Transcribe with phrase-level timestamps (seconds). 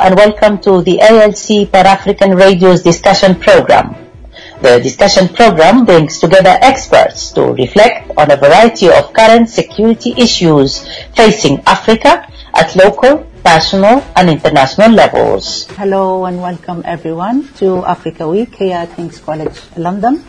[0.00, 3.94] And welcome to the ALC Pan-African Radio's discussion program.
[4.62, 10.88] The discussion program brings together experts to reflect on a variety of current security issues
[11.14, 15.66] facing Africa at local, national and international levels.
[15.76, 20.24] Hello and welcome everyone to Africa Week here at King's College London.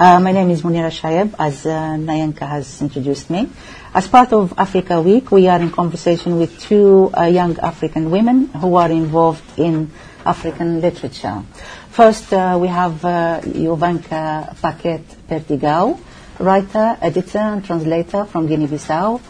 [0.00, 3.48] Uh, my name is Munira Shayeb, as uh, Nayanka has introduced me.
[3.94, 8.48] As part of Africa Week, we are in conversation with two uh, young African women
[8.48, 9.88] who are involved in
[10.26, 11.44] African literature.
[11.90, 16.00] First, uh, we have uh, Jovanka Paquet Perdigao,
[16.40, 19.20] writer, editor, and translator from Guinea-Bissau,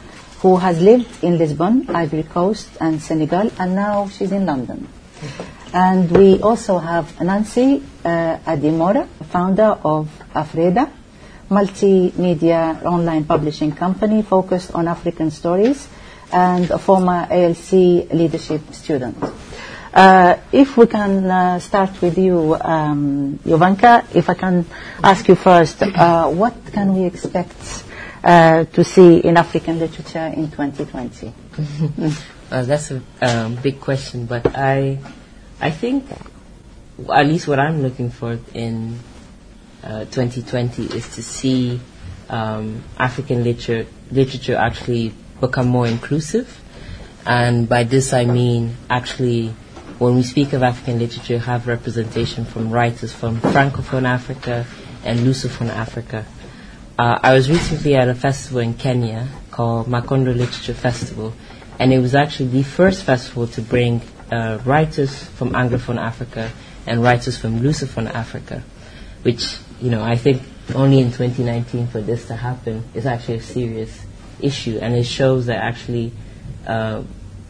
[0.41, 4.89] who has lived in Lisbon, Ivory Coast, and Senegal, and now she's in London.
[5.75, 10.91] And we also have Nancy uh, Adimora, founder of Afreada,
[11.55, 15.89] multimedia online publishing company focused on African stories,
[16.33, 17.73] and a former ALC
[18.13, 19.17] leadership student.
[19.95, 24.67] Uh, if we can uh, start with you, um, Jovanka, if I can
[25.03, 27.85] ask you first, uh, what can we expect
[28.25, 31.33] uh, to see in African literature in 2020?
[32.51, 34.99] Well, that's a um, big question, but I,
[35.61, 36.05] I think,
[37.13, 39.01] at least what I'm looking for in
[39.85, 41.81] uh, 2020 is to see
[42.29, 46.61] um, African literature literature actually become more inclusive,
[47.27, 49.55] and by this I mean actually
[49.99, 54.67] when we speak of African literature, have representation from writers from Francophone Africa
[55.05, 56.27] and Lusophone Africa.
[56.99, 61.33] Uh, I was recently at a festival in Kenya called Macondo Literature Festival,
[61.79, 64.01] and it was actually the first festival to bring
[64.33, 66.51] uh, writers from Anglophone Africa
[66.87, 68.63] and writers from Lusophone Africa,
[69.23, 70.41] which, you know, I think
[70.75, 74.07] only in 2019 for this to happen is actually a serious
[74.41, 76.11] issue, and it shows that actually
[76.67, 77.03] uh,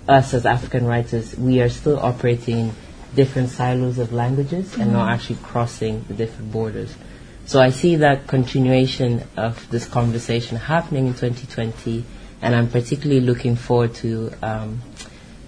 [0.09, 2.73] us as African writers, we are still operating in
[3.15, 4.81] different silos of languages mm-hmm.
[4.81, 6.93] and not actually crossing the different borders.
[7.47, 12.05] So I see that continuation of this conversation happening in 2020,
[12.43, 14.83] and I'm particularly looking forward to um,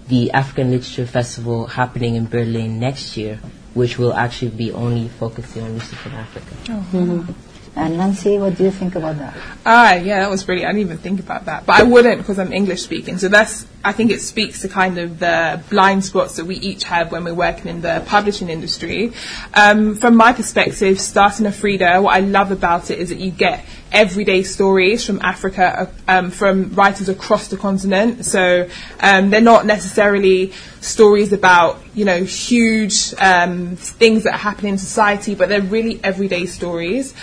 [0.07, 3.41] the African Literature Festival happening in Berlin next year,
[3.77, 6.55] which will actually be only focusing on Lusophone Africa.
[6.69, 6.85] Oh.
[6.91, 7.31] Mm-hmm.
[7.77, 9.35] And Nancy, what do you think about that?
[9.63, 10.69] Ah, yeah, that was brilliant.
[10.69, 13.19] I didn't even think about that, but I wouldn't because I'm English speaking.
[13.19, 16.85] So that's, I think it speaks to kind of the blind spots that we each
[16.85, 19.13] have when we're working in the publishing industry.
[19.53, 23.63] Um, from my perspective, starting Afreada, what I love about it is that you get
[23.91, 28.25] everyday stories from Africa, um, from writers across the continent.
[28.25, 28.67] So
[28.99, 30.51] um, they're not necessarily
[30.81, 36.45] stories about you know huge um, things that happen in society, but they're really everyday
[36.45, 37.13] stories.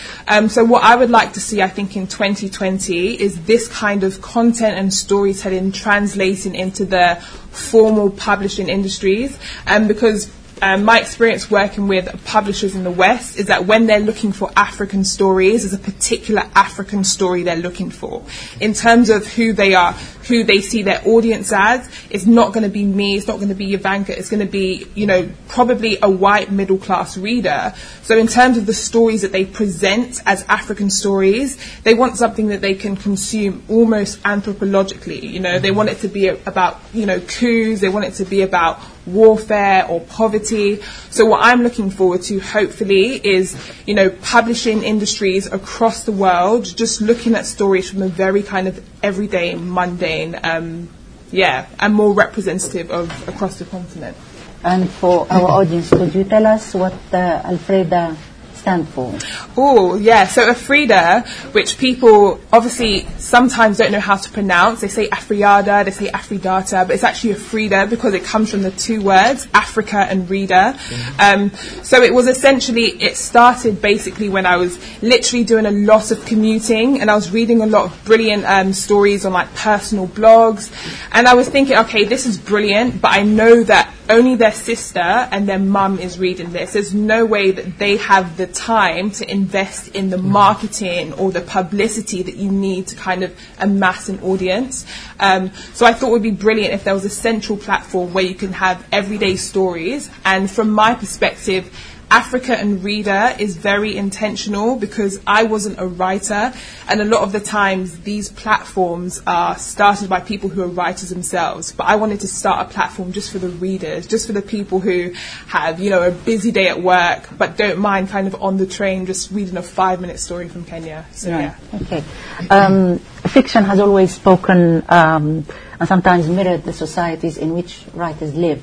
[0.45, 4.05] Um, so what I would like to see, I think, in 2020 is this kind
[4.05, 7.17] of content and storytelling translating into the
[7.51, 10.31] formal publishing industries, um, because
[10.63, 14.51] um, my experience working with publishers in the West is that when they're looking for
[14.57, 18.25] African stories, there's a particular African story they're looking for.
[18.61, 19.93] In terms of who they are,
[20.29, 23.49] who they see their audience as, it's not going to be me, it's not going
[23.49, 27.75] to be Jovanka, it's going to be, you know, probably a white middle class reader.
[28.03, 32.49] So in terms of the stories that they present as African stories, they want something
[32.49, 35.23] that they can consume almost anthropologically.
[35.23, 38.25] You know, they want it to be about, you know, coups, they want it to
[38.25, 40.81] be about warfare or poverty.
[41.11, 43.57] So what I'm looking forward to hopefully is,
[43.87, 48.69] you know, publishing industries across the world just looking at stories from a very kind
[48.69, 50.89] of everyday, mundane, um,
[51.31, 54.17] yeah, and more representative of across the continent.
[54.63, 58.17] And for our audience, could you tell us what uh, Afreada
[58.65, 59.15] stand for?
[59.59, 60.27] Oh, yeah.
[60.27, 64.81] So Afreada, which people obviously sometimes don't know how to pronounce.
[64.81, 68.71] They say Afriada, they say Afridata, but it's actually Afreada because it comes from the
[68.71, 70.75] two words, Africa and reader.
[70.75, 71.21] Mm-hmm.
[71.21, 71.51] Um,
[71.85, 76.25] so it was essentially, it started basically when I was literally doing a lot of
[76.25, 80.73] commuting and I was reading a lot of brilliant um, stories on like personal blogs.
[81.13, 84.99] And I was thinking, okay, this is brilliant, but I know that only their sister
[84.99, 86.73] and their mum is reading this.
[86.73, 91.41] There's no way that they have the time to invest in the marketing or the
[91.41, 94.87] publicity that you need to kind of amass an audience.
[95.21, 98.25] Um, so I thought it would be brilliant if there was a central platform where
[98.25, 100.11] you can have everyday stories.
[100.25, 101.71] And from my perspective,
[102.15, 106.53] Africa and Reader is very intentional because I wasn't a writer,
[106.89, 111.11] and a lot of the times these platforms are started by people who are writers
[111.11, 111.73] themselves.
[111.73, 114.79] But I wanted to start a platform just for the readers, just for the people
[114.79, 115.13] who
[115.49, 118.67] have, you know, a busy day at work but don't mind kind of on the
[118.67, 121.05] train just reading a five minute story from Kenya.
[121.13, 121.55] So, right.
[121.73, 121.81] yeah.
[121.83, 122.05] Okay.
[122.51, 125.47] Um, fiction has always spoken um,
[125.81, 128.63] and sometimes mirrored the societies in which writers live.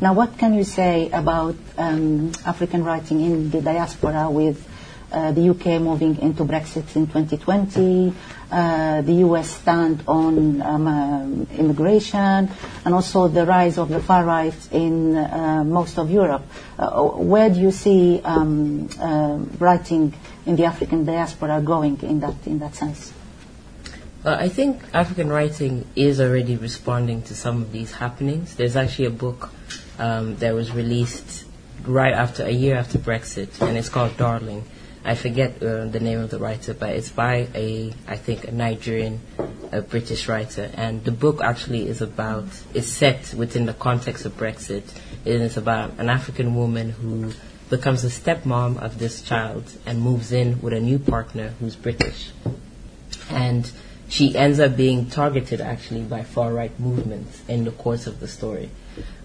[0.00, 4.66] Now, what can you say about um, African writing in the diaspora with
[5.10, 8.12] uh, the UK moving into Brexit in 2020,
[8.50, 12.50] uh, the US stand on um, um, immigration,
[12.84, 16.42] and also the rise of the far right in uh, most of Europe.
[16.78, 20.12] Uh, where do you see um, uh, writing
[20.46, 23.12] in the African diaspora going in that in that sense?
[24.28, 28.56] Uh, I think African writing is already responding to some of these happenings.
[28.56, 29.48] There's actually a book
[29.98, 31.46] um, that was released
[31.86, 34.64] right after a year after Brexit, and it's called Darling.
[35.02, 38.52] I forget uh, the name of the writer, but it's by a, I think, a
[38.52, 39.22] Nigerian,
[39.72, 44.36] a British writer, and the book actually is about, is set within the context of
[44.36, 44.84] Brexit.
[45.24, 47.32] It is about an African woman who
[47.70, 52.30] becomes a stepmom of this child and moves in with a new partner who's British,
[53.30, 53.72] and
[54.08, 58.28] she ends up being targeted actually by far right movements in the course of the
[58.28, 58.70] story.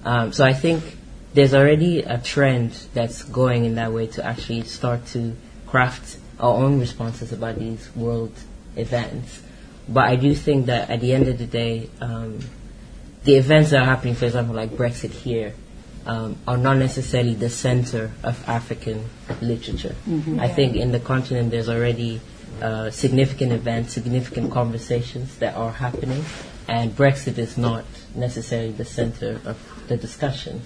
[0.03, 0.97] Um, so I think
[1.33, 5.35] there's already a trend that's going in that way to actually start to
[5.67, 8.33] craft our own responses about these world
[8.75, 9.41] events.
[9.87, 12.39] But I do think that at the end of the day, um,
[13.23, 15.53] the events that are happening, for example, like Brexit here,
[16.05, 19.05] um, are not necessarily the center of African
[19.41, 19.95] literature.
[20.39, 22.19] I think in the continent there's already
[22.63, 26.23] uh, significant events, significant conversations that are happening,
[26.67, 27.83] and Brexit is not
[28.15, 29.57] necessarily the center of
[29.89, 30.61] the discussion.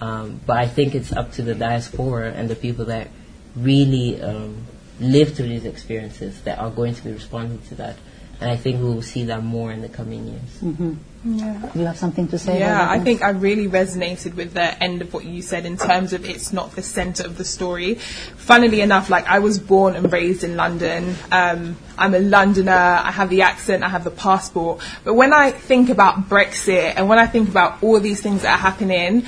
[0.00, 3.08] Um, but I think it's up to the diaspora and the people that
[3.56, 4.66] really um,
[5.00, 7.96] live through these experiences that are going to be responding to that.
[8.40, 10.96] And I think we will see that more in the coming years.
[11.24, 11.70] Yeah.
[11.72, 12.58] Do you have something to say?
[12.58, 16.12] Yeah, I think I really resonated with the end of what you said in terms
[16.12, 17.94] of it's not the center of the story.
[17.94, 21.14] Funnily enough, like I was born and raised in London.
[21.30, 22.72] Um, I'm a Londoner.
[22.72, 23.84] I have the accent.
[23.84, 24.82] I have the passport.
[25.04, 28.54] But when I think about Brexit and when I think about all these things that
[28.54, 29.24] are happening,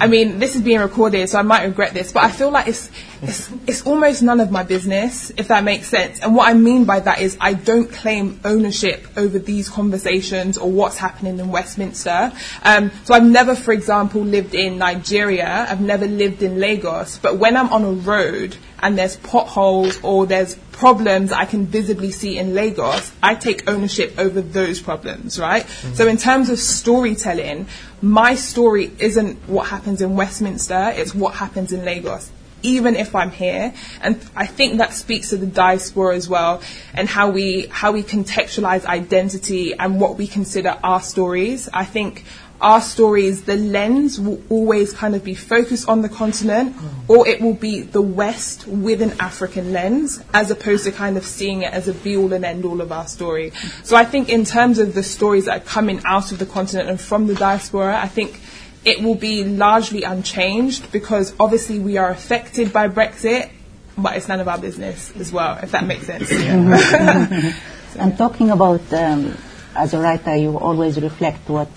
[0.00, 2.68] I mean, this is being recorded, so I might regret this, but I feel like
[2.68, 6.20] it's, it's, it's almost none of my business, if that makes sense.
[6.20, 10.70] And what I mean by that is I don't claim ownership over these conversations or
[10.70, 12.32] what's happening in Westminster.
[12.62, 15.66] Um, so I've never, for example, lived in Nigeria.
[15.68, 17.18] I've never lived in Lagos.
[17.18, 22.10] But when I'm on a road and there's potholes or there's problems I can visibly
[22.10, 25.64] see in Lagos, I take ownership over those problems, right?
[25.64, 25.94] Mm.
[25.94, 27.66] So in terms of storytelling,
[28.00, 32.30] my story isn't what happens in Westminster, it's what happens in Lagos.
[32.62, 33.72] Even if I'm here,
[34.02, 36.60] and I think that speaks to the diaspora as well,
[36.92, 41.70] and how we how we contextualize identity and what we consider our stories.
[41.72, 42.22] I think
[42.60, 46.76] our stories, the lens will always kind of be focused on the continent,
[47.08, 51.24] or it will be the West with an African lens, as opposed to kind of
[51.24, 53.52] seeing it as a be all and end all of our story.
[53.82, 56.88] So I think in terms of the stories that are coming out of the continent
[56.88, 58.40] and from the diaspora, I think
[58.84, 63.50] it will be largely unchanged because obviously we are affected by Brexit,
[63.96, 66.30] but it's none of our business as well, if that makes sense.
[67.98, 69.36] And talking about, um,
[69.74, 71.68] as a writer, you always reflect what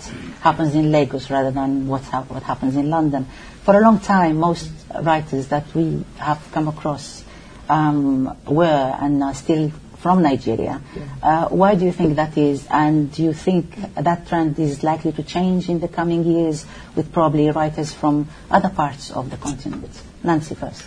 [0.44, 3.26] happens in Lagos rather than what's hap- what happens in London.
[3.62, 4.70] For a long time, most
[5.00, 7.24] writers that we have come across
[7.70, 10.82] um, were and are still from Nigeria.
[11.22, 12.66] Uh, why do you think that is?
[12.70, 17.10] And do you think that trend is likely to change in the coming years with
[17.10, 20.02] probably writers from other parts of the continent?
[20.22, 20.84] Nancy first.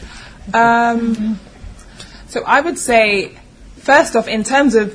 [0.53, 1.39] Um,
[2.27, 3.39] so I would say,
[3.77, 4.93] first off, in terms of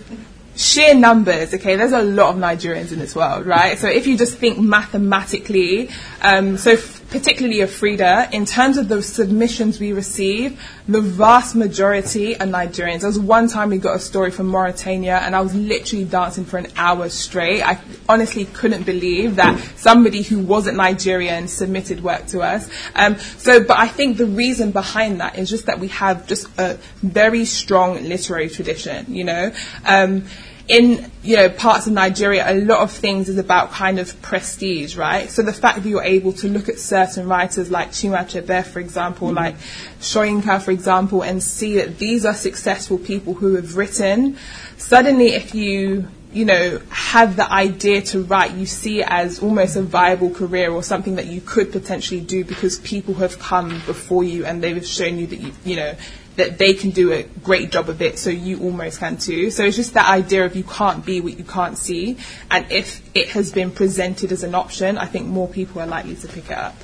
[0.56, 3.78] sheer numbers, okay, there's a lot of Nigerians in this world, right?
[3.78, 5.88] So if you just think mathematically,
[6.20, 12.34] um, so f- particularly Afreada, in terms of the submissions we receive, the vast majority
[12.36, 13.00] are Nigerians.
[13.00, 16.44] There was one time we got a story from Mauritania and I was literally dancing
[16.44, 17.62] for an hour straight.
[17.62, 17.78] I
[18.08, 22.68] honestly couldn't believe that somebody who wasn't Nigerian submitted work to us.
[22.94, 26.48] Um, so, but I think the reason behind that is just that we have just
[26.58, 29.52] a very strong literary tradition, you know.
[29.86, 30.24] Um,
[30.68, 34.96] in you know parts of Nigeria, a lot of things is about kind of prestige,
[34.96, 35.30] right?
[35.30, 38.80] So the fact that you're able to look at certain writers like Chinua Achebe, for
[38.80, 39.36] example, mm-hmm.
[39.36, 39.56] like
[40.00, 44.36] Soyinka, for example, and see that these are successful people who have written.
[44.76, 49.76] Suddenly, if you you know have the idea to write, you see it as almost
[49.76, 54.24] a viable career or something that you could potentially do because people have come before
[54.24, 55.94] you and they've shown you that you you know
[56.36, 59.50] that they can do a great job of it, so you almost can too.
[59.50, 62.16] So it's just that idea of you can't be what you can't see,
[62.50, 66.16] and if it has been presented as an option, I think more people are likely
[66.16, 66.74] to pick it up.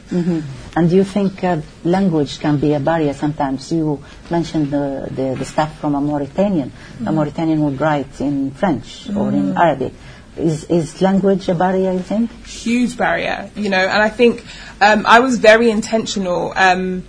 [0.76, 3.72] And do you think uh, language can be a barrier sometimes?
[3.72, 6.72] You mentioned the, the, the stuff from a Mauritanian.
[7.06, 9.92] A Mauritanian would write in French or in Arabic.
[10.38, 12.30] is, is language a barrier, you think?
[12.46, 14.44] Huge barrier, you know, and I think
[14.80, 16.52] um, I was very intentional.
[16.56, 17.04] Um,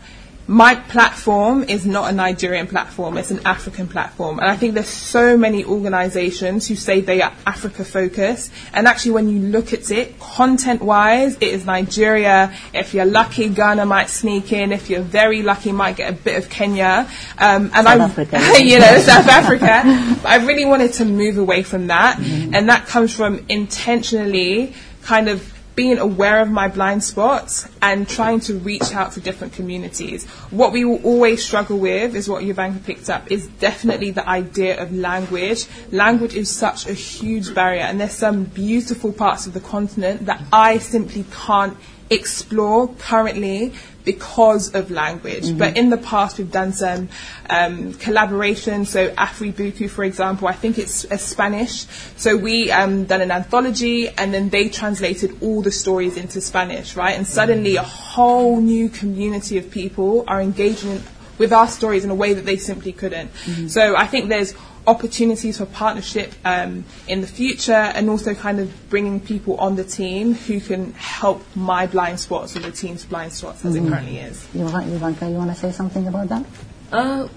[0.49, 4.39] my platform is not a Nigerian platform, it's an African platform.
[4.39, 8.51] And I think there's so many organizations who say they are Africa focused.
[8.73, 12.51] And actually, when you look at it, content wise, it is Nigeria.
[12.73, 14.71] If you're lucky, Ghana might sneak in.
[14.71, 17.07] If you're very lucky, might get a bit of Kenya.
[17.37, 18.39] Um, and South I, Africa.
[18.57, 20.17] you know, South Africa.
[20.23, 22.17] But I really wanted to move away from that.
[22.17, 22.55] Mm-hmm.
[22.55, 28.39] And that comes from intentionally kind of being aware of my blind spots and trying
[28.41, 30.25] to reach out to different communities.
[30.51, 34.81] What we will always struggle with is what Jovanka picked up is definitely the idea
[34.81, 35.65] of language.
[35.91, 40.43] Language is such a huge barrier and there's some beautiful parts of the continent that
[40.51, 41.77] I simply can't
[42.09, 45.45] explore currently because of language.
[45.45, 45.57] Mm-hmm.
[45.57, 47.09] But in the past, we've done some
[47.49, 48.85] um, collaboration.
[48.85, 51.85] So Afribuku, for example, I think it's a Spanish.
[52.17, 56.95] So we um, done an anthology, and then they translated all the stories into Spanish,
[56.95, 57.15] right?
[57.17, 61.01] And suddenly, a whole new community of people are engaging
[61.37, 63.33] with our stories in a way that they simply couldn't.
[63.33, 63.67] Mm-hmm.
[63.67, 64.53] So I think there's
[64.89, 69.83] opportunities for partnership um, in the future and also kind of bringing people on the
[69.83, 73.85] team who can help my blind spots or the team's blind spots as mm-hmm.
[73.85, 74.47] it currently is.
[74.53, 76.43] Jovanka, you want to say something about that?
[76.91, 77.27] Uh,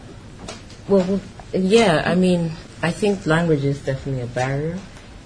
[0.88, 1.20] well,
[1.52, 4.78] yeah, I mean, I think language is definitely a barrier.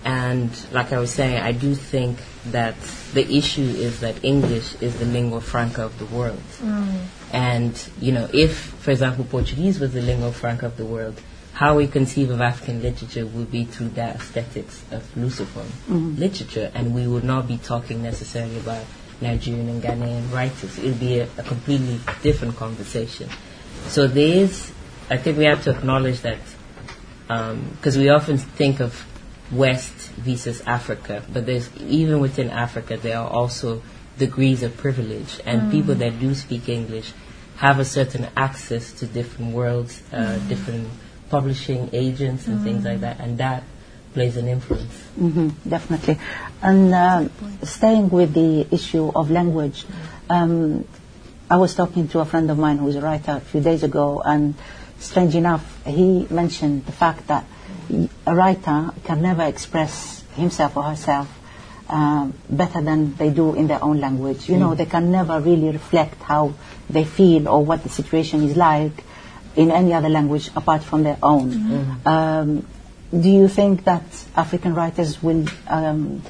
[0.04, 2.76] And like I was saying, I do think that
[3.12, 6.42] the issue is that English is the lingua franca of the world.
[6.60, 7.06] Mm.
[7.32, 11.20] And, you know, if, for example, Portuguese was the lingua franca of the world,
[11.56, 16.14] how we conceive of African literature will be through that aesthetics of Lusophone mm-hmm.
[16.16, 18.84] literature, and we would not be talking necessarily about
[19.22, 20.76] Nigerian and Ghanaian writers.
[20.78, 23.30] It would be a, a completely different conversation.
[23.86, 24.70] So there is,
[25.08, 26.40] I think we have to acknowledge that,
[27.26, 29.06] because um, we often think of
[29.50, 33.80] West versus Africa, but there's even within Africa there are also
[34.18, 35.70] degrees of privilege, and mm.
[35.70, 37.14] people that do speak English
[37.56, 40.48] have a certain access to different worlds, uh, mm.
[40.50, 40.86] different
[41.30, 42.64] publishing agents and mm.
[42.64, 43.62] things like that, and that
[44.14, 44.94] plays an influence.
[45.18, 46.18] Mm-hmm, definitely.
[46.62, 47.28] And uh,
[47.64, 49.84] staying with the issue of language,
[50.30, 50.86] um,
[51.50, 53.82] I was talking to a friend of mine who is a writer a few days
[53.82, 54.54] ago, and
[54.98, 57.44] strange enough, he mentioned the fact that
[58.26, 61.28] a writer can never express himself or herself
[61.88, 64.48] um, better than they do in their own language.
[64.48, 64.60] You mm.
[64.60, 66.54] know, they can never really reflect how
[66.90, 69.04] they feel or what the situation is like
[69.56, 71.50] in any other language apart from their own.
[71.50, 72.08] Mm-hmm.
[72.08, 72.66] Um,
[73.10, 74.02] do you think that
[74.36, 76.22] African writers will um,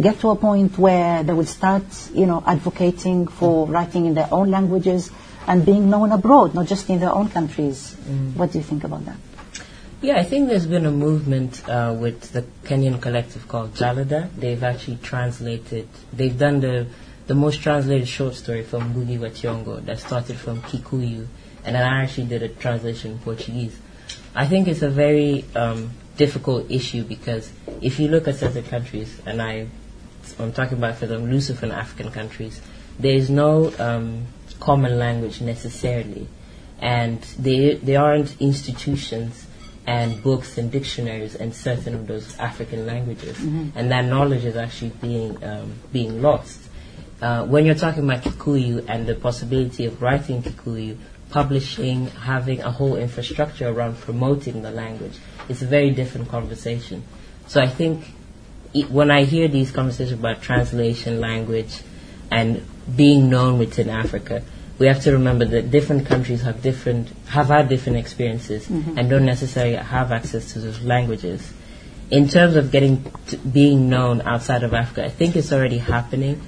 [0.00, 1.82] get to a point where they will start,
[2.14, 5.10] you know, advocating for writing in their own languages
[5.46, 7.96] and being known abroad, not just in their own countries?
[8.04, 8.36] Mm.
[8.36, 9.16] What do you think about that?
[10.00, 14.28] Yeah, I think there's been a movement uh, with the Kenyan collective called Jalada.
[14.36, 16.86] They've actually translated, they've done the,
[17.26, 21.26] the most translated short story from Ngugi wa Thiong'o that started from Kikuyu
[21.64, 23.78] and then I actually did a translation in Portuguese.
[24.34, 27.50] I think it's a very um, difficult issue because
[27.80, 29.66] if you look at certain countries, and I,
[30.38, 32.60] I'm talking about for the Lusophone African countries,
[32.98, 34.26] there is no um,
[34.60, 36.28] common language necessarily,
[36.80, 39.46] and there there aren't institutions
[39.86, 43.76] and books and dictionaries and certain of those African languages, mm-hmm.
[43.76, 46.60] and that knowledge is actually being um, being lost.
[47.20, 50.96] Uh, when you're talking about Kikuyu and the possibility of writing Kikuyu,
[51.32, 55.18] publishing, having a whole infrastructure around promoting the language.
[55.48, 57.02] It's a very different conversation.
[57.48, 58.04] So I think
[58.74, 61.80] it, when I hear these conversations about translation, language,
[62.30, 62.64] and
[62.96, 64.42] being known within Africa,
[64.78, 68.98] we have to remember that different countries have different have had different experiences mm-hmm.
[68.98, 71.52] and don't necessarily have access to those languages.
[72.10, 73.04] In terms of getting
[73.50, 76.40] being known outside of Africa, I think it's already happening,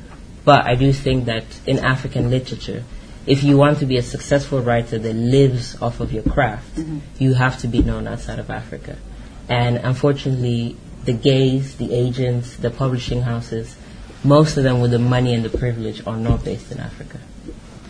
[0.45, 2.85] but I do think that in African literature,
[3.27, 6.99] if you want to be a successful writer that lives off of your craft, mm-hmm.
[7.19, 8.97] you have to be known outside of Africa.
[9.49, 13.77] And unfortunately, the gays, the agents, the publishing houses,
[14.23, 17.19] most of them with the money and the privilege are not based in Africa.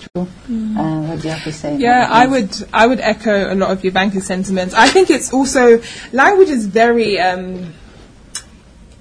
[0.00, 0.28] True.
[0.48, 0.76] Mm.
[0.76, 1.76] Uh, what do you have to say?
[1.76, 4.74] Yeah, I would I would echo a lot of Jovanka's sentiments.
[4.74, 5.80] I think it's also
[6.12, 7.72] language is very um,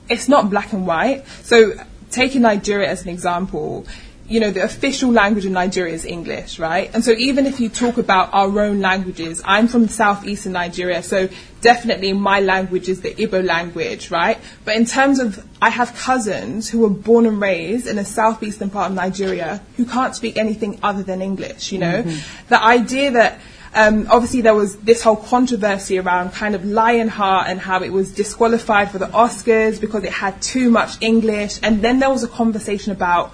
[0.07, 1.25] it's not black and white.
[1.41, 1.73] So
[2.11, 3.85] taking Nigeria as an example,
[4.27, 6.89] you know, the official language in Nigeria is English, right?
[6.94, 11.27] And so even if you talk about our own languages, I'm from southeastern Nigeria, so
[11.62, 14.38] definitely my language is the Igbo language, right?
[14.65, 18.70] But in terms of, I have cousins who were born and raised in the southeastern
[18.70, 22.03] part of Nigeria who can't speak anything other than English, you know?
[22.03, 22.48] Mm-hmm.
[22.50, 23.39] The idea that
[23.75, 28.12] Um, obviously, there was this whole controversy around kind of Lionheart and how it was
[28.13, 31.58] disqualified for the Oscars because it had too much English.
[31.63, 33.34] And then there was a conversation about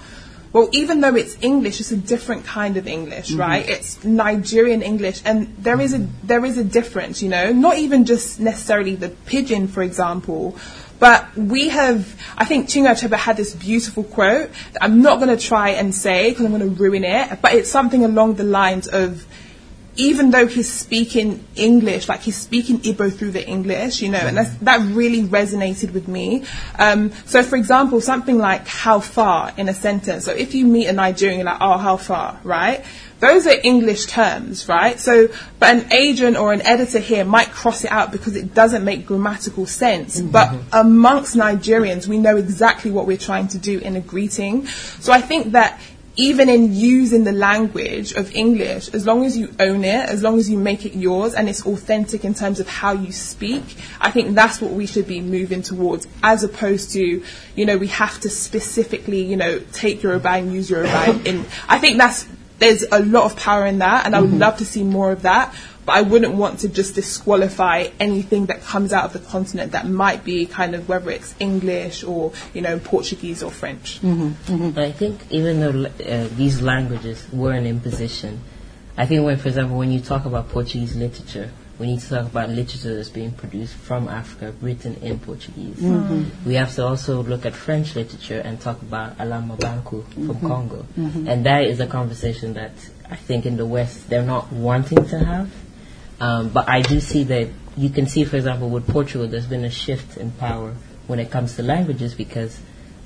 [0.51, 3.39] well, even though it's English, it's a different kind of English, Mm-hmm.
[3.39, 3.69] right?
[3.69, 7.51] It's Nigerian English, and there is a there is a difference, you know.
[7.51, 10.57] Not even just necessarily the pidgin, for example,
[10.99, 12.15] but we have.
[12.37, 15.93] I think Chinua Achebe had this beautiful quote that I'm not going to try and
[15.93, 19.25] say because I'm going to ruin it, but it's something along the lines of
[19.99, 24.37] even though he's speaking English, like he's speaking Igbo through the English, you know, and
[24.37, 26.45] that's, that really resonated with me.
[26.79, 30.23] Um, so, for example, something like how far in a sentence.
[30.23, 32.85] So, if you meet a Nigerian, you're like, oh, how far, right?
[33.19, 34.97] Those are English terms, right?
[34.97, 35.27] So,
[35.59, 39.05] but an agent or an editor here might cross it out because it doesn't make
[39.05, 40.21] grammatical sense.
[40.21, 44.65] But amongst Nigerians, we know exactly what we're trying to do in a greeting.
[44.65, 45.81] So, I think that
[46.19, 50.37] even in using the language of English, as long as you own it, as long
[50.37, 53.63] as you make it yours and it's authentic in terms of how you speak,
[54.01, 57.23] I think that's what we should be moving towards, as opposed to,
[57.55, 61.21] you know, we have to specifically, you know, take Yoruba and use Yoruba.
[61.23, 64.39] In, I think that's, there's a lot of power in that and I would mm-hmm.
[64.39, 65.55] love to see more of that.
[65.89, 69.87] But I wouldn't want to just disqualify anything that comes out of the continent that
[69.87, 73.99] might be kind of whether it's English or you know Portuguese or French.
[74.01, 74.69] Mm-hmm, mm-hmm.
[74.69, 78.39] But I think even though uh, these languages were an imposition,
[78.97, 82.27] I think when, for example, when you talk about Portuguese literature, we need to talk
[82.27, 85.77] about literature that's being produced from Africa, written in Portuguese.
[85.77, 86.47] Mm-hmm.
[86.47, 90.85] We have to also look at French literature and talk about Alain Mabanckou from Congo.
[90.95, 92.73] And that is a conversation that
[93.09, 95.49] I think in the West they're not wanting to have.
[96.19, 99.63] Um, but I do see that you can see, for example, with Portugal, there's been
[99.63, 100.75] a shift in power
[101.07, 102.59] when it comes to languages because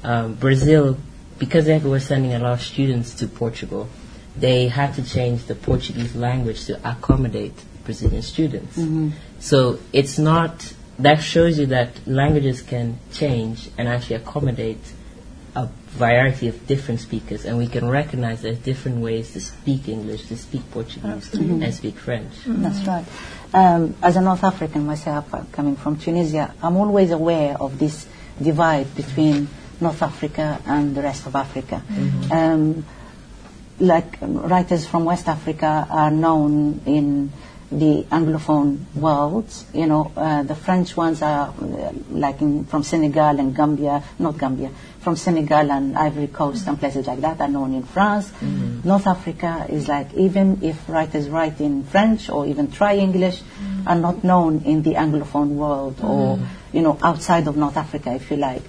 [0.03, 0.97] um, Brazil,
[1.37, 3.87] because they were sending a lot of students to Portugal,
[4.35, 7.53] they had to change the Portuguese language to accommodate
[7.85, 8.77] Brazilian students.
[9.39, 14.79] So it's not, that shows you that languages can change and actually accommodate
[15.55, 20.27] a variety of different speakers, and we can recognize there's different ways to speak English,
[20.27, 22.33] to speak Portuguese, and speak French.
[22.45, 23.05] That's right.
[23.53, 28.07] Um, as a North African myself, uh, coming from Tunisia, I'm always aware of this
[28.41, 29.47] divide between
[29.79, 31.83] North Africa and the rest of Africa.
[32.31, 32.85] Um,
[33.79, 37.31] like um, writers from West Africa are known in
[37.71, 39.51] the Anglophone world.
[39.73, 44.37] You know, uh, the French ones are uh, like in, from Senegal and Gambia, not
[44.37, 44.71] Gambia,
[45.03, 48.29] from Senegal and Ivory Coast and places like that are known in France.
[48.31, 48.87] Mm-hmm.
[48.87, 53.87] North Africa is like even if writers write in French or even try English, mm-hmm.
[53.87, 56.77] are not known in the Anglophone world or mm-hmm.
[56.77, 58.63] you know outside of North Africa, if you like.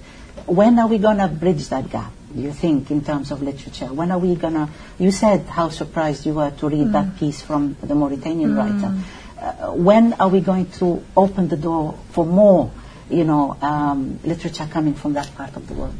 [0.45, 2.11] When are we gonna bridge that gap?
[2.35, 3.87] Do you think in terms of literature?
[3.87, 4.69] When are we gonna?
[4.99, 7.17] You said how surprised you were to read that mm.
[7.17, 8.57] piece from the Mauritanian mm.
[8.57, 8.93] writer.
[9.39, 12.71] Uh, when are we going to open the door for more,
[13.09, 15.95] you know, um, literature coming from that part of the world?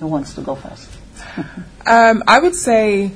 [0.00, 0.88] Who wants to go first?
[1.86, 3.10] Um, I would say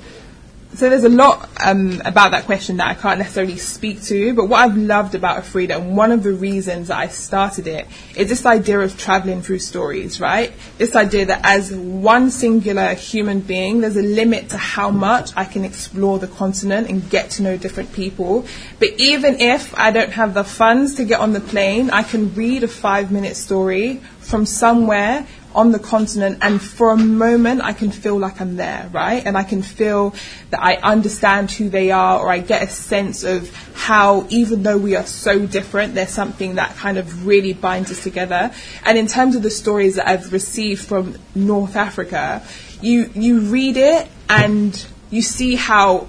[0.74, 0.88] so.
[0.90, 4.60] There's a lot um, about that question that I can't necessarily speak to, but what
[4.60, 8.46] I've loved about Afreada and one of the reasons that I started it is this
[8.46, 10.52] idea of traveling through stories, right?
[10.78, 15.44] This idea that as one singular human being, there's a limit to how much I
[15.44, 18.46] can explore the continent and get to know different people.
[18.78, 22.34] But even if I don't have the funds to get on the plane, I can
[22.34, 27.72] read a five minute story from somewhere on the continent and for a moment I
[27.72, 29.24] can feel like I'm there, right?
[29.24, 30.14] And I can feel
[30.50, 34.78] that I understand who they are or I get a sense of how even though
[34.78, 38.52] we are so different, there's something that kind of really binds us together.
[38.84, 42.42] And in terms of the stories that I've received from North Africa,
[42.80, 46.08] you you read it and you see how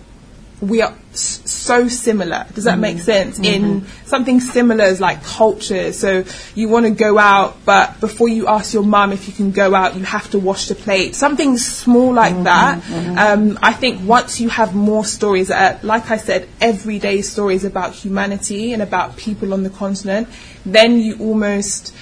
[0.61, 2.45] we are s- so similar.
[2.53, 3.03] Does that make mm-hmm.
[3.03, 3.39] sense?
[3.39, 4.05] In mm-hmm.
[4.05, 5.91] something similar as like culture.
[5.93, 6.23] So
[6.53, 9.73] you want to go out, but before you ask your mum if you can go
[9.73, 11.15] out, you have to wash the plate.
[11.15, 12.43] Something small like mm-hmm.
[12.43, 13.33] that.
[13.33, 17.63] Um, I think once you have more stories, that are, like I said, everyday stories
[17.63, 20.27] about humanity and about people on the continent,
[20.65, 21.93] then you almost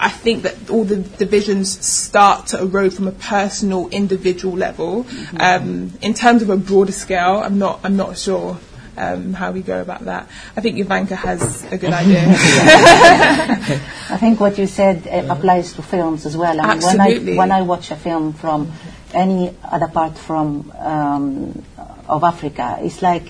[0.00, 5.06] I think that all the divisions start to erode from a personal, individual level.
[5.38, 7.80] Um, in terms of a broader scale, I'm not.
[7.84, 8.58] I'm not sure
[8.96, 10.28] um, how we go about that.
[10.56, 12.24] I think Ivanka has a good idea.
[12.28, 16.60] I think what you said uh, applies to films as well.
[16.60, 17.34] I mean, when Absolutely.
[17.34, 18.72] I when I watch a film from
[19.12, 21.62] any other part from um,
[22.08, 23.24] of Africa, it's like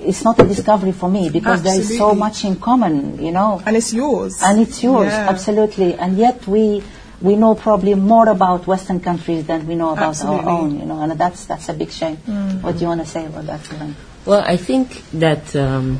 [0.00, 3.60] it's not a discovery for me because there is so much in common, you know.
[3.66, 4.42] and it's yours.
[4.42, 5.28] and it's yours Yeah.
[5.30, 6.82] absolutely and yet we
[7.20, 10.44] we know probably more about Western countries than we know about Absolutely.
[10.44, 12.16] our own, you know, and that's that's a big shame.
[12.60, 13.96] What do you want to say about that, Ivan?
[14.26, 15.98] Well, I think that um,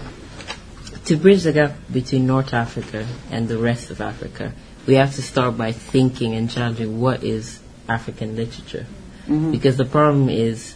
[1.06, 4.52] to bridge the gap between North Africa and the rest of Africa,
[4.86, 8.84] we have to start by thinking and challenging what is African literature.
[9.26, 10.75] Because the problem is,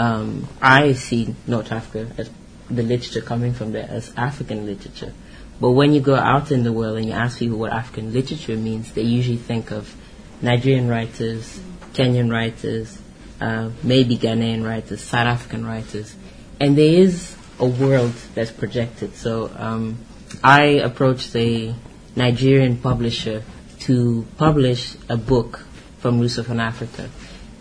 [0.00, 2.30] um, I see North Africa as
[2.70, 5.12] the literature coming from there as African literature.
[5.60, 8.56] But when you go out in the world and you ask people what African literature
[8.56, 9.94] means, they usually think of
[10.40, 11.60] Nigerian writers,
[11.92, 12.98] Kenyan writers,
[13.42, 16.14] uh, maybe Ghanaian writers, South African writers,
[16.58, 19.16] and there is a world that's projected.
[19.16, 19.98] So um,
[20.42, 21.74] I approached a
[22.16, 23.42] Nigerian publisher
[23.80, 25.66] to publish a book
[25.98, 27.10] from Lusophone Africa,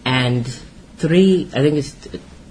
[0.06, 0.48] and
[1.00, 1.96] three, I think it's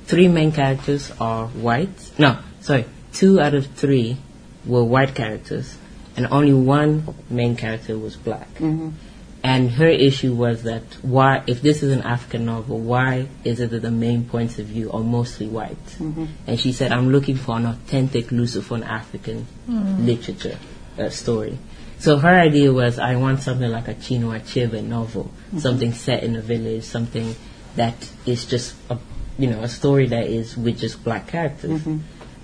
[0.08, 2.10] three main characters are white.
[2.18, 4.16] No, sorry, two out of three
[4.64, 5.76] were white characters,
[6.16, 8.48] and only one main character was black.
[8.54, 8.90] Mm-hmm.
[9.44, 13.70] And her issue was that why, if this is an African novel, why is it
[13.70, 15.86] that the main points of view are mostly white?
[15.98, 16.24] Mm-hmm.
[16.48, 20.04] And she said, I'm looking for an authentic Lusophone African mm.
[20.04, 20.58] literature
[20.98, 21.56] uh, story.
[22.00, 25.58] So her idea was, I want something like a Chinua Achebe novel, mm-hmm.
[25.58, 27.36] something set in a village, something
[27.76, 28.98] that is just a,
[29.38, 31.80] you know, a story that is with just black characters.
[31.80, 31.98] Mm-hmm.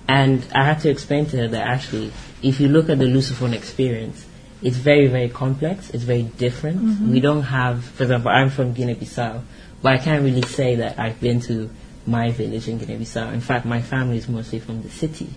[0.07, 3.53] And I had to explain to her that actually, if you look at the Lusophone
[3.53, 4.25] experience,
[4.61, 5.89] it's very, very complex.
[5.89, 6.79] It's very different.
[6.79, 7.11] Mm-hmm.
[7.11, 9.41] We don't have, for example, I'm from Guinea-Bissau,
[9.81, 11.69] but I can't really say that I've been to
[12.07, 13.33] my village in Guinea-Bissau.
[13.33, 15.29] In fact, my family is mostly from the city,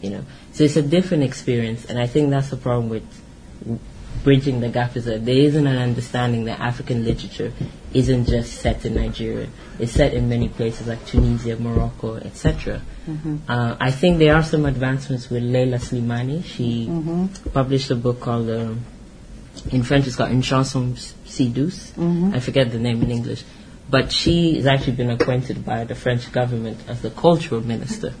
[0.00, 0.24] you know.
[0.52, 3.04] So it's a different experience, and I think that's the problem with
[4.24, 7.52] bridging the gap is that there isn't an understanding that African literature
[7.92, 9.48] isn't just set in Nigeria.
[9.78, 12.80] It's set in many places like Tunisia, Morocco, etc.
[13.48, 16.44] Uh, I think there are some advancements with Leila Slimani.
[16.44, 16.86] She
[17.52, 18.84] published a book called, um,
[19.70, 20.96] in French it's called Une chanson
[21.26, 21.92] si douce.
[22.34, 23.42] I forget the name in English.
[23.90, 28.12] But she has actually been appointed by the French government as the cultural minister.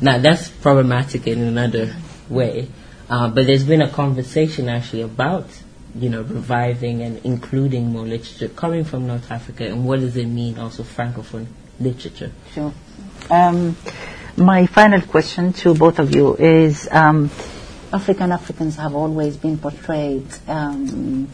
[0.00, 1.94] Now that's problematic in another
[2.28, 2.68] way.
[3.08, 5.46] Uh, but there's been a conversation actually about,
[5.94, 10.26] you know, reviving and including more literature coming from North Africa and what does it
[10.26, 11.46] mean also francophone
[11.78, 12.32] literature.
[12.52, 12.72] Sure.
[13.30, 13.76] Um,
[14.36, 17.30] my final question to both of you is um,
[17.92, 21.28] African Africans have always been portrayed um,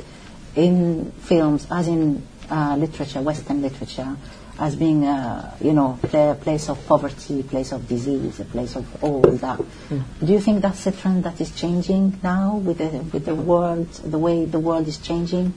[0.55, 4.17] in films, as in uh, literature, Western literature,
[4.61, 9.03] as being, uh, you know, a place of poverty, place of disease, a place of
[9.03, 9.59] all that.
[9.89, 13.91] Do you think that's a trend that is changing now with the, with the world,
[14.05, 15.55] the way the world is changing?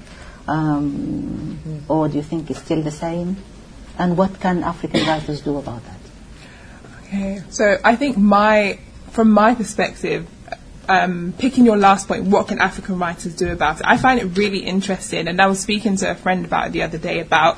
[0.47, 3.37] Um, Or do you think it's still the same?
[3.97, 5.99] And what can African writers do about that?
[7.07, 8.79] Okay, so I think my,
[9.11, 10.27] from my perspective,
[10.87, 13.85] um, picking your last point, what can African writers do about it?
[13.85, 16.83] I find it really interesting, and I was speaking to a friend about it the
[16.83, 17.57] other day about,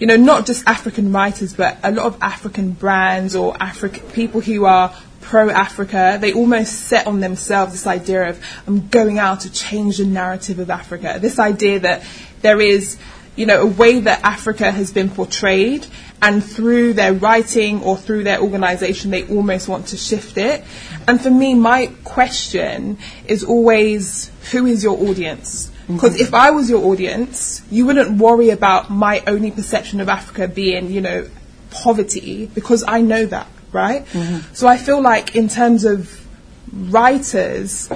[0.00, 4.40] you know, not just African writers, but a lot of African brands or African people
[4.40, 6.18] who are pro-Africa.
[6.20, 10.58] They almost set on themselves this idea of I'm going out to change the narrative
[10.58, 11.18] of Africa.
[11.20, 12.02] This idea that
[12.40, 12.98] there is
[13.36, 15.86] you know, a way that Africa has been portrayed,
[16.20, 20.64] and through their writing or through their organization, they almost want to shift it.
[21.06, 25.69] And for me, my question is always, who is your audience?
[25.90, 25.96] Mm-hmm.
[25.96, 30.46] Because if I was your audience, you wouldn't worry about my only perception of Africa
[30.46, 31.28] being, you know,
[31.70, 34.06] poverty, because I know that, right?
[34.06, 34.54] Mm-hmm.
[34.54, 36.26] So I feel like in terms of
[36.72, 37.90] writers,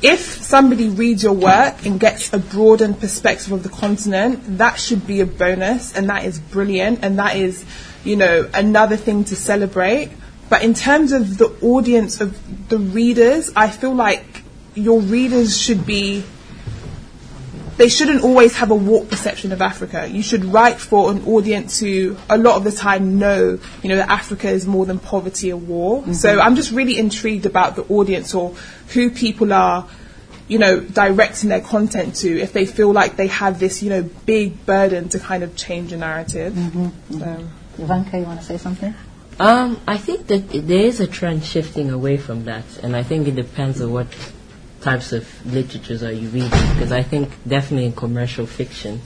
[0.00, 5.06] if somebody reads your work and gets a broadened perspective of the continent, that should
[5.06, 7.64] be a bonus and that is brilliant and that is,
[8.04, 10.10] you know, another thing to celebrate.
[10.48, 14.42] But in terms of the audience of the readers, I feel like
[14.74, 16.22] your readers should be
[17.76, 20.08] they shouldn't always have a warped perception of Africa.
[20.08, 23.96] You should write for an audience who, a lot of the time, know, you know,
[23.96, 26.12] that Africa is more than poverty or war.
[26.14, 28.54] So I'm just really intrigued about the audience or
[28.92, 29.88] who people are,
[30.46, 32.40] you know, directing their content to.
[32.40, 35.92] If they feel like they have this, you know, big burden to kind of change
[35.92, 36.54] a narrative.
[37.10, 38.94] So- Ivanka, you want to say something?
[39.40, 43.26] Um, I think that there is a trend shifting away from that, and I think
[43.26, 44.06] it depends on what
[44.84, 46.50] types of literatures are you reading.
[46.74, 49.00] Because I think definitely in commercial fiction,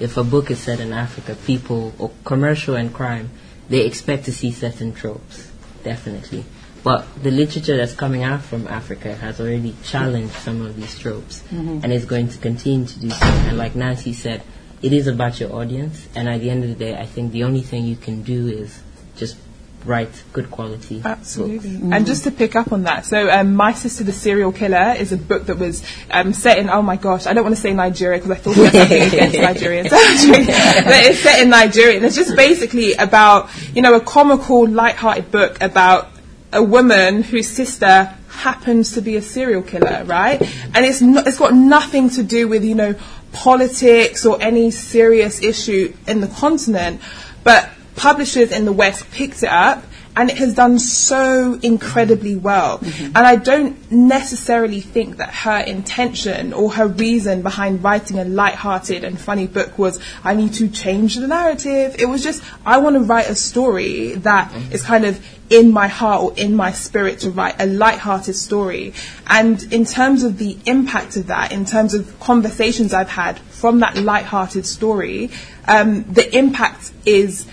[0.00, 3.30] if a book is set in Africa, people or commercial and crime,
[3.68, 5.50] they expect to see certain tropes,
[5.82, 6.44] definitely.
[6.82, 11.42] But the literature that's coming out from Africa has already challenged some of these tropes,
[11.50, 11.80] mm-hmm.
[11.82, 13.26] and is going to continue to do so.
[13.26, 14.42] And like Nancy said,
[14.82, 17.44] it is about your audience, and at the end of the day, I think the
[17.44, 18.82] only thing you can do is
[19.16, 19.36] just
[19.84, 21.02] write good quality.
[21.04, 21.76] Absolutely.
[21.76, 21.92] Books.
[21.92, 25.12] And just to pick up on that, so um, My Sister the Serial Killer is
[25.12, 27.72] a book that was um, set in, oh my gosh, I don't want to say
[27.72, 29.90] Nigeria because I thought we had something against Nigerians.
[29.90, 31.96] but it's set in Nigeria.
[31.96, 36.10] And it's just basically about, you know, a comical, light-hearted book about
[36.52, 40.40] a woman whose sister happens to be a serial killer, right?
[40.74, 42.94] And it's no, it's got nothing to do with you know
[43.32, 47.00] politics or any serious issue in the continent,
[47.42, 49.84] but publishers in the West picked it up
[50.16, 52.78] and it has done so incredibly well.
[52.78, 53.06] Mm-hmm.
[53.06, 59.02] And I don't necessarily think that her intention or her reason behind writing a light-hearted
[59.02, 61.96] and funny book was, I need to change the narrative.
[61.98, 64.72] It was just, I want to write a story that mm-hmm.
[64.72, 68.94] is kind of in my heart or in my spirit to write a light-hearted story.
[69.26, 73.80] And in terms of the impact of that, in terms of conversations I've had from
[73.80, 75.30] that light-hearted story,
[75.66, 77.46] um, the impact is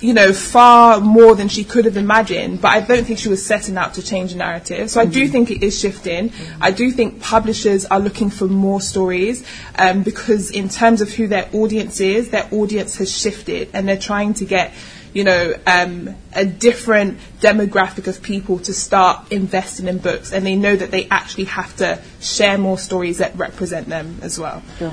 [0.00, 3.44] you know, far more than she could have imagined, but I don't think she was
[3.44, 4.90] setting out to change the narrative.
[4.90, 5.32] So I do mm-hmm.
[5.32, 6.30] think it is shifting.
[6.30, 6.62] Mm-hmm.
[6.62, 9.44] I do think publishers are looking for more stories
[9.76, 13.98] um, because, in terms of who their audience is, their audience has shifted and they're
[13.98, 14.72] trying to get,
[15.14, 20.54] you know, um, a different demographic of people to start investing in books and they
[20.54, 24.62] know that they actually have to share more stories that represent them as well.
[24.78, 24.92] Sure.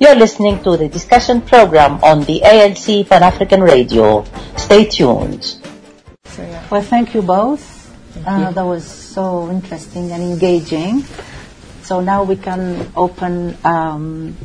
[0.00, 4.24] You're listening to the discussion program on the ALC Pan African Radio.
[4.56, 5.60] Stay tuned.
[6.70, 7.60] Well, thank you both.
[8.14, 8.54] Thank uh, you.
[8.54, 11.04] That was so interesting and engaging.
[11.82, 14.38] So now we can open um,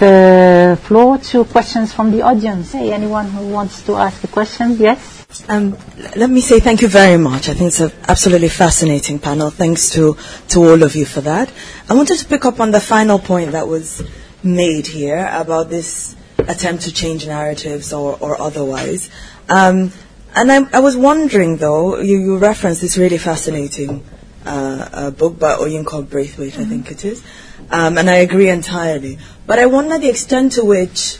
[0.00, 2.72] the floor to questions from the audience.
[2.72, 4.78] Hey, anyone who wants to ask a question?
[4.78, 5.21] Yes?
[5.48, 5.76] Um,
[6.14, 7.48] let me say thank you very much.
[7.48, 9.50] I think it's an absolutely fascinating panel.
[9.50, 10.16] Thanks to,
[10.48, 11.50] to all of you for that.
[11.88, 14.02] I wanted to pick up on the final point that was
[14.42, 19.10] made here about this attempt to change narratives or, or otherwise.
[19.48, 19.92] Um,
[20.34, 24.04] and I, I, was wondering, though, you, you referenced this really fascinating
[24.44, 26.62] uh, uh, book by Oyinkan Braithwaite, mm-hmm.
[26.62, 27.24] I think it is.
[27.70, 29.18] Um, and I agree entirely.
[29.46, 31.18] But I wonder the extent to which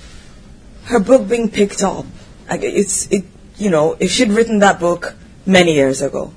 [0.84, 2.04] her book being picked up,
[2.48, 3.24] like it's, it
[3.62, 5.14] you know, if she'd written that book
[5.46, 6.34] many years ago,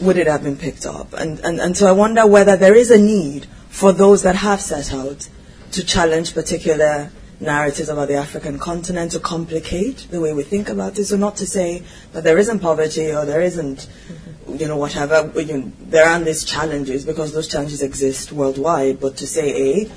[0.00, 1.12] would it have been picked up?
[1.14, 4.60] And, and, and so I wonder whether there is a need for those that have
[4.60, 5.28] set out
[5.72, 10.98] to challenge particular narratives about the African continent to complicate the way we think about
[10.98, 11.06] it.
[11.06, 11.82] So not to say
[12.12, 14.56] that there isn't poverty or there isn't, mm-hmm.
[14.56, 15.32] you know, whatever.
[15.40, 19.00] You know, there aren't these challenges because those challenges exist worldwide.
[19.00, 19.90] But to say, a,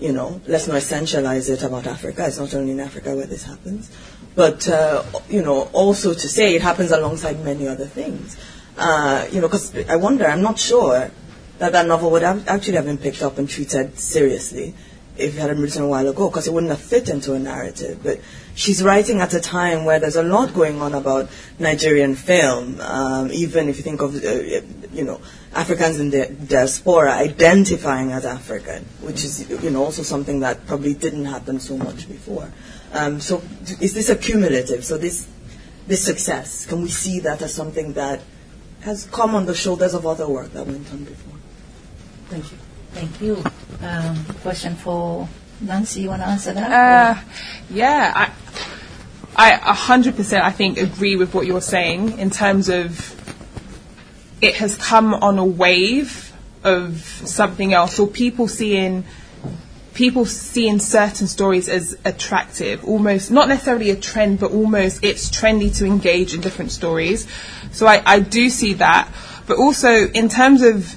[0.00, 2.26] you know, let's not essentialize it about Africa.
[2.26, 3.90] It's not only in Africa where this happens.
[4.34, 8.36] But, uh, you know, also to say it happens alongside many other things.
[8.78, 11.10] Uh, you know, because I wonder, I'm not sure
[11.58, 14.74] that that novel would have actually have been picked up and treated seriously
[15.18, 17.38] if it had been written a while ago, because it wouldn't have fit into a
[17.38, 18.02] narrative.
[18.02, 18.20] But
[18.54, 23.30] she's writing at a time where there's a lot going on about Nigerian film, um,
[23.30, 24.28] even if you think of, uh,
[24.92, 25.20] you know,
[25.54, 30.94] Africans in the diaspora identifying as African, which is, you know, also something that probably
[30.94, 32.50] didn't happen so much before.
[32.92, 33.42] Um, so
[33.80, 34.84] is this accumulative?
[34.84, 35.28] So this
[35.86, 38.22] this success, can we see that as something that
[38.82, 41.38] has come on the shoulders of other work that went on before?
[42.28, 42.58] Thank you.
[42.92, 43.42] Thank you.
[43.80, 45.28] Um, question for
[45.60, 46.02] Nancy.
[46.02, 47.16] You want to answer that?
[47.16, 47.20] Uh,
[47.70, 48.30] yeah,
[49.36, 53.18] I, I 100% I think agree with what you're saying in terms of
[54.40, 56.32] it has come on a wave
[56.64, 59.04] of something else or people seeing
[59.94, 65.74] people seeing certain stories as attractive, almost not necessarily a trend, but almost it's trendy
[65.78, 67.26] to engage in different stories.
[67.72, 69.08] So I, I do see that.
[69.46, 70.94] But also in terms of,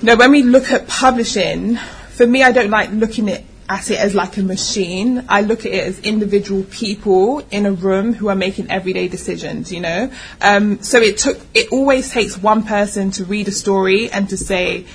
[0.00, 3.90] you know, when we look at publishing, for me, I don't like looking at at
[3.90, 5.24] it as like a machine.
[5.28, 9.70] I look at it as individual people in a room who are making everyday decisions,
[9.70, 10.10] you know?
[10.40, 14.38] Um, so it took, it always takes one person to read a story and to
[14.38, 14.86] say,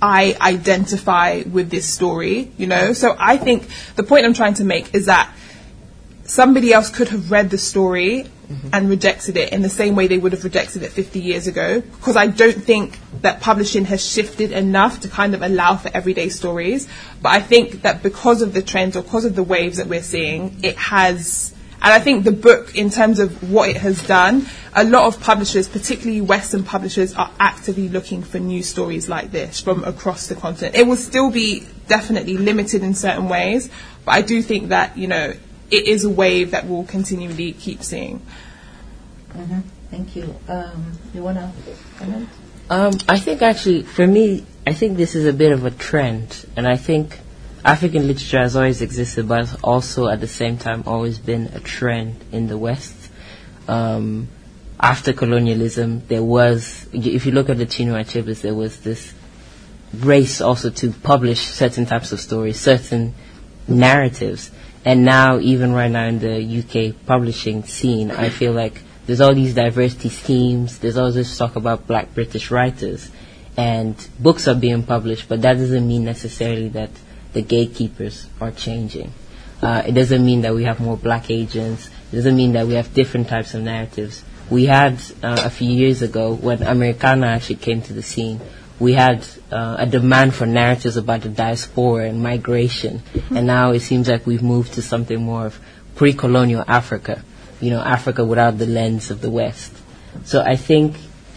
[0.00, 2.92] I identify with this story, you know?
[2.92, 5.32] So I think the point I'm trying to make is that
[6.24, 8.68] somebody else could have read the story mm-hmm.
[8.72, 11.80] and rejected it in the same way they would have rejected it 50 years ago.
[11.80, 16.28] Because I don't think that publishing has shifted enough to kind of allow for everyday
[16.28, 16.88] stories.
[17.22, 20.02] But I think that because of the trends or because of the waves that we're
[20.02, 24.46] seeing, it has and I think the book, in terms of what it has done,
[24.74, 29.60] a lot of publishers, particularly Western publishers, are actively looking for new stories like this
[29.60, 30.74] from across the continent.
[30.74, 33.70] It will still be definitely limited in certain ways,
[34.04, 35.34] but I do think that, you know,
[35.70, 38.20] it is a wave that we'll continually keep seeing.
[39.30, 39.60] Mm-hmm.
[39.90, 40.34] Thank you.
[40.48, 41.52] Um, you want to
[41.98, 42.28] comment?
[42.68, 46.46] Um, I think actually, for me, I think this is a bit of a trend,
[46.56, 47.20] and I think
[47.66, 52.24] African literature has always existed, but also at the same time always been a trend
[52.30, 52.94] in the West.
[53.66, 54.28] um,
[54.78, 59.12] after colonialism, there was, if you look at the Chinua Achebes, there was this
[59.94, 63.14] race also to publish certain types of stories, certain
[63.66, 64.52] narratives.
[64.84, 69.34] And now, even right now in the UK publishing scene, I feel like there's all
[69.34, 73.10] these diversity schemes, there's all this talk about black British writers,
[73.56, 76.90] and books are being published, but that doesn't mean necessarily that
[77.36, 79.12] the gatekeepers are changing.
[79.60, 81.90] Uh, it doesn't mean that we have more black agents.
[82.10, 84.24] It doesn't mean that we have different types of narratives.
[84.48, 88.40] We had uh, a few years ago when Americanah actually came to the scene.
[88.78, 93.80] We had uh, a demand for narratives about the diaspora and migration, and now it
[93.80, 95.60] seems like we've moved to something more of
[95.94, 97.22] pre-colonial Africa.
[97.60, 99.72] You know, Africa without the lens of the West.
[100.24, 100.96] So I think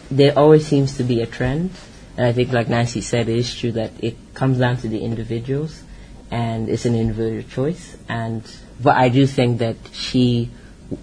[0.10, 1.72] there always seems to be a trend,
[2.16, 5.00] and I think, like Nancy said, it is true that it comes down to the
[5.00, 5.84] individuals
[6.32, 7.98] and it's an individual choice.
[8.08, 8.44] And
[8.82, 10.50] but I do think that she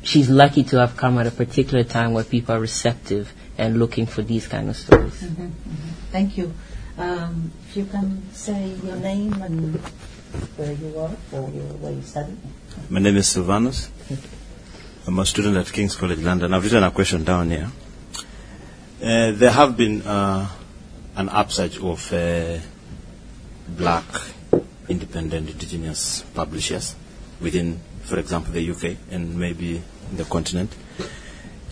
[0.02, 4.06] she's lucky to have come at a particular time where people are receptive and looking
[4.06, 5.22] for these kind of stories.
[5.22, 5.90] Mm-hmm, mm-hmm.
[6.10, 6.52] Thank you.
[6.98, 9.76] Um, if you can say your name and
[10.56, 11.42] where you are or
[11.80, 12.36] where you study.
[12.88, 13.90] My name is Silvanus.
[15.06, 16.52] I'm a student at King's College London.
[16.52, 17.70] I've written a question down here.
[19.02, 20.48] Uh, there have been uh,
[21.16, 22.58] an upsurge of uh,
[23.68, 24.04] black
[24.88, 26.94] independent indigenous publishers
[27.40, 30.74] within, for example, the UK and maybe the continent.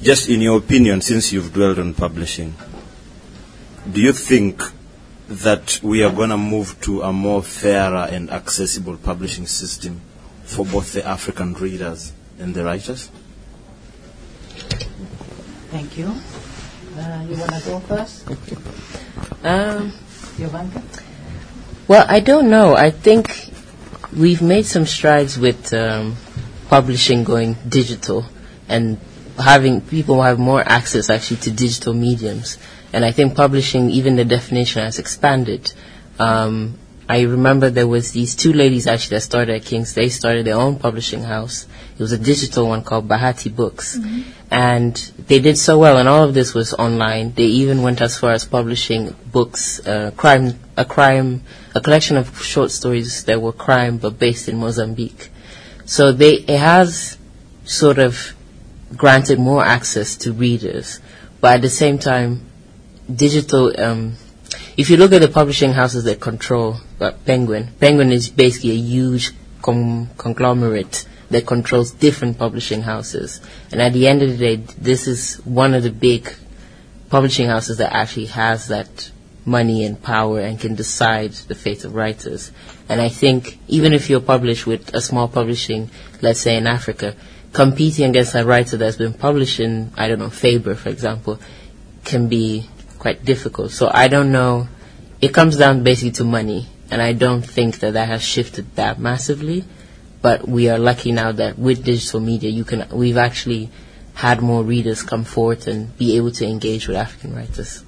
[0.02, 2.54] Just in your opinion, since you've dwelled on publishing,
[3.90, 4.62] do you think
[5.28, 10.00] that we are going to move to a more fairer and accessible publishing system
[10.44, 13.10] for both the African readers and the writers?
[15.70, 16.14] Thank you.
[16.96, 18.28] Uh, you want to go first?
[19.44, 19.92] Um,
[20.38, 20.80] Yovanka?
[21.86, 22.74] Well, I don't know.
[22.74, 23.50] I think
[24.16, 26.16] we've made some strides with um,
[26.68, 28.24] publishing going digital
[28.68, 28.98] and
[29.38, 32.58] having people have more access actually to digital mediums.
[32.92, 35.72] And I think publishing, even the definition has expanded.
[36.18, 39.92] Um, I remember there was these two ladies actually that started at King's.
[39.92, 41.66] They started their own publishing house.
[41.92, 43.98] It was a digital one called Bahati Books.
[43.98, 44.22] Mm-hmm.
[44.50, 47.34] And they did so well, and all of this was online.
[47.34, 51.42] They even went as far as publishing books, uh, crime, a crime,
[51.74, 55.30] a collection of short stories that were crime but based in Mozambique.
[55.84, 57.18] So they, it has
[57.64, 58.34] sort of
[58.96, 61.00] granted more access to readers,
[61.40, 62.46] but at the same time,
[63.14, 64.14] digital, um,
[64.76, 68.74] if you look at the publishing houses that control uh, Penguin, Penguin is basically a
[68.80, 69.30] huge
[69.62, 73.40] com- conglomerate that controls different publishing houses.
[73.72, 76.32] And at the end of the day, this is one of the big
[77.10, 79.10] publishing houses that actually has that
[79.46, 82.50] money and power and can decide the fate of writers.
[82.88, 85.90] And I think even if you're published with a small publishing,
[86.22, 87.14] let's say in Africa,
[87.52, 91.38] competing against a writer that's been published in, I don't know, Faber, for example,
[92.04, 93.70] can be quite difficult.
[93.70, 94.68] So I don't know.
[95.20, 96.66] It comes down basically to money.
[96.90, 99.64] And I don't think that that has shifted that massively.
[100.20, 103.70] But we are lucky now that with digital media, you can, we've actually
[104.14, 107.83] had more readers come forth and be able to engage with African writers.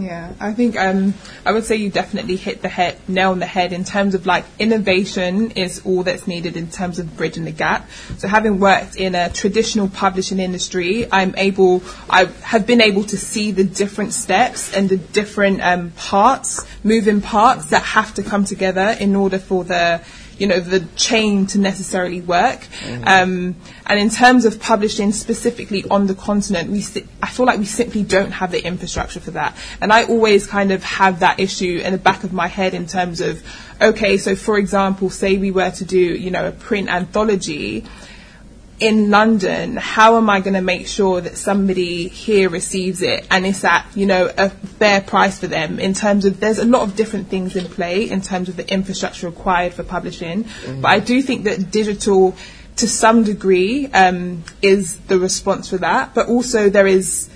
[0.00, 1.12] Yeah, I think um,
[1.44, 4.24] I would say you definitely hit the head, nail on the head in terms of
[4.24, 7.90] like innovation is all that's needed in terms of bridging the gap.
[8.16, 13.18] So having worked in a traditional publishing industry, I'm able, I have been able to
[13.18, 18.44] see the different steps and the different um, parts, moving parts that have to come
[18.44, 20.00] together in order for the
[20.38, 22.60] you know the chain to necessarily work.
[22.60, 23.04] Mm-hmm.
[23.06, 27.58] Um, and in terms of publishing specifically on the continent, we si- I feel like
[27.58, 29.56] we simply don't have the infrastructure for that.
[29.80, 32.86] And I always kind of have that issue in the back of my head in
[32.86, 33.42] terms of,
[33.80, 37.84] okay, so for example, say we were to do you know a print anthology
[38.82, 43.46] in London, how am I going to make sure that somebody here receives it and
[43.46, 46.82] it's at, you know, a fair price for them in terms of there's a lot
[46.82, 50.42] of different things in play in terms of the infrastructure required for publishing.
[50.42, 50.80] Mm-hmm.
[50.80, 52.34] But I do think that digital
[52.74, 56.12] to some degree um, is the response for that.
[56.12, 57.30] But also there is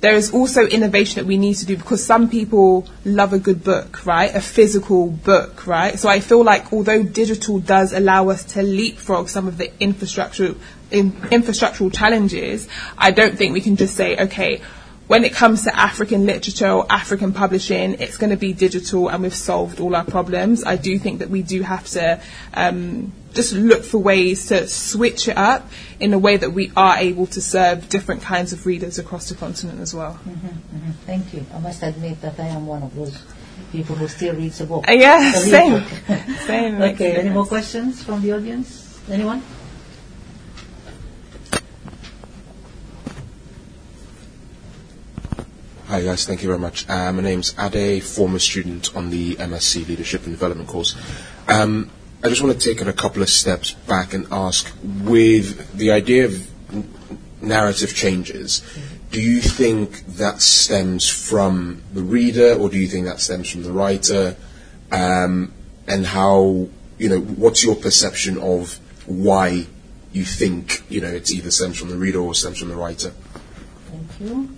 [0.00, 3.64] there is also innovation that we need to do because some people love a good
[3.64, 4.32] book, right?
[4.34, 5.98] A physical book, right?
[5.98, 10.54] So I feel like although digital does allow us to leapfrog some of the infrastructure
[10.90, 14.62] in infrastructural challenges, I don't think we can just say, okay,
[15.08, 19.22] when it comes to African literature or African publishing, it's going to be digital and
[19.22, 20.62] we've solved all our problems.
[20.64, 22.20] I do think that we do have to
[22.54, 25.70] um, just look for ways to switch it up
[26.00, 29.34] in a way that we are able to serve different kinds of readers across the
[29.34, 30.14] continent as well.
[30.14, 30.90] Mm-hmm, mm-hmm.
[31.06, 31.44] Thank you.
[31.54, 33.22] I must admit that I am one of those
[33.72, 34.88] people who still reads a book.
[34.88, 35.84] Uh, yeah, same.
[36.46, 36.82] same.
[36.82, 39.00] Okay, any more questions from the audience?
[39.10, 39.42] Anyone?
[45.88, 46.86] Hi guys, thank you very much.
[46.86, 50.94] Uh, my name's Ade, former student on the MSc Leadership and Development course.
[51.48, 51.90] Um,
[52.22, 55.92] I just want to take it a couple of steps back and ask, with the
[55.92, 56.50] idea of
[57.40, 58.62] narrative changes,
[59.12, 63.62] do you think that stems from the reader, or do you think that stems from
[63.62, 64.36] the writer?
[64.90, 65.52] Um,
[65.86, 69.66] and how, you know, what's your perception of why
[70.12, 73.10] you think, you know, it's either stems from the reader or stems from the writer?
[73.90, 74.57] Thank you.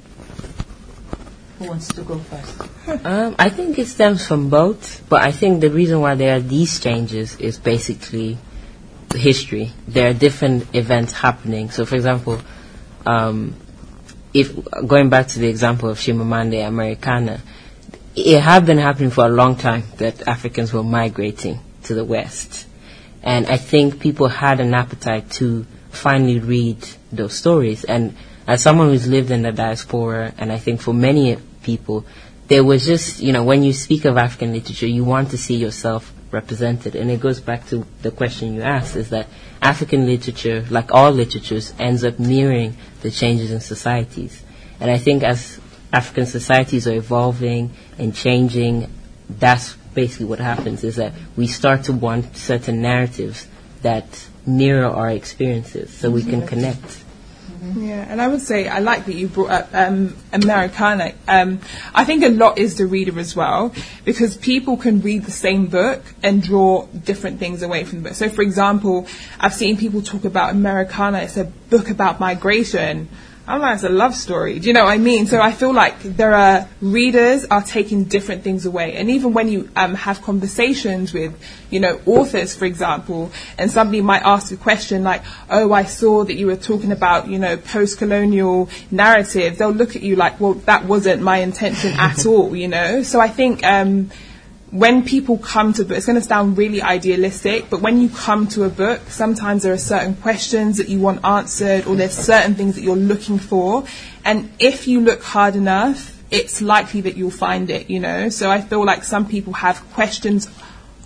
[1.61, 3.05] Who wants to go first?
[3.05, 6.41] Um, I think it stems from both, but I think the reason why there are
[6.41, 8.39] these changes is basically
[9.15, 9.71] history.
[9.87, 11.71] There are different events happening.
[11.71, 12.41] So, for example,
[13.05, 13.57] um,
[14.33, 14.57] if
[14.87, 17.43] going back to the example of Chimamanda Americanah,
[18.17, 22.67] it had been happening for a long time that Africans were migrating to the West,
[23.23, 27.85] and I think people had an appetite to finally read those stories.
[27.85, 32.05] And as someone who's lived in the diaspora, and I think for many people,
[32.49, 35.57] there was just, you know, when you speak of African literature, you want to see
[35.57, 36.97] yourself represented.
[36.97, 39.29] And it goes back to the question you asked is that
[39.63, 44.43] African literature, like all literatures, ends up mirroring the changes in societies.
[44.81, 45.61] And I think as
[45.93, 48.91] African societies are evolving and changing,
[49.29, 53.47] that's basically what happens is that we start to want certain narratives
[53.83, 54.07] that
[54.47, 56.49] mirror our experiences so we can mm-hmm.
[56.49, 57.05] connect.
[57.63, 61.13] Yeah, and I would say I like that you brought up um, Americanah.
[61.29, 61.61] Um,
[61.95, 65.67] I think a lot is the reader as well, because people can read the same
[65.67, 68.17] book and draw different things away from the book.
[68.17, 69.07] So, for example,
[69.39, 71.19] I've seen people talk about Americanah.
[71.19, 73.09] It's a book about migration.
[73.47, 74.59] I'm it's a love story.
[74.59, 75.26] Do you know what I mean?
[75.26, 78.95] So I feel like there are readers are taking different things away.
[78.95, 81.34] And even when you um, have conversations with,
[81.68, 86.24] you know, authors, for example, and somebody might ask a question like, oh, I saw
[86.24, 90.55] that you were talking about, you know, post-colonial narrative, they'll look at you like, well,
[90.55, 93.03] that wasn't my intention at all, you know?
[93.03, 94.11] So I think, um,
[94.71, 98.47] when people come to book, it's going to sound really idealistic, but when you come
[98.49, 102.55] to a book, sometimes there are certain questions that you want answered, or there's certain
[102.55, 103.85] things that you're looking for,
[104.25, 107.91] and if you look hard enough, it's likely that you'll find it.
[107.91, 110.49] You know, so I feel like some people have questions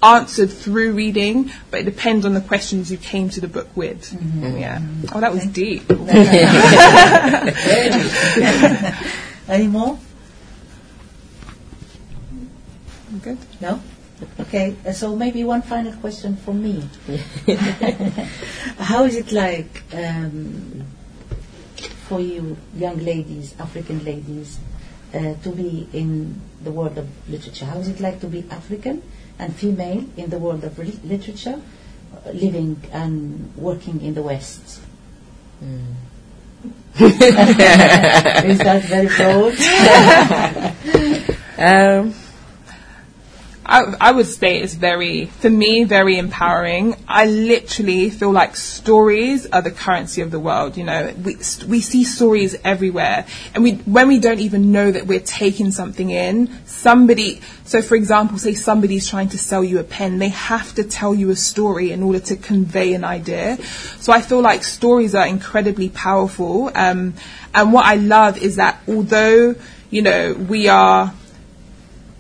[0.03, 4.11] answered through reading, but it depends on the questions you came to the book with.
[4.11, 4.59] Mm-hmm.
[4.59, 4.83] Yeah.
[5.13, 5.89] Oh, that was deep.
[9.49, 9.99] Any more?
[13.25, 13.39] Good.
[13.63, 13.81] No?
[14.39, 16.87] Okay, so maybe one final question for me.
[18.79, 20.85] How is it like um,
[22.07, 24.59] for you, young ladies, African ladies,
[25.15, 27.65] uh, to be in the world of literature?
[27.65, 29.03] How is it like to be African
[29.39, 31.59] and female in the world of literature,
[32.13, 34.81] uh, living and working in the West?
[37.01, 39.55] is that very broad?
[41.57, 42.13] Um,
[43.67, 46.97] I, I would say it's very, for me, very empowering.
[47.09, 50.77] I literally feel like stories are the currency of the world.
[50.77, 51.37] You know, we
[51.67, 56.11] we see stories everywhere, and we when we don't even know that we're taking something
[56.11, 57.41] in, somebody.
[57.65, 61.15] So, for example, say somebody's trying to sell you a pen, they have to tell
[61.15, 63.57] you a story in order to convey an idea.
[63.99, 66.71] So, I feel like stories are incredibly powerful.
[66.75, 67.15] Um,
[67.55, 69.55] and what I love is that although
[69.91, 71.15] you know we are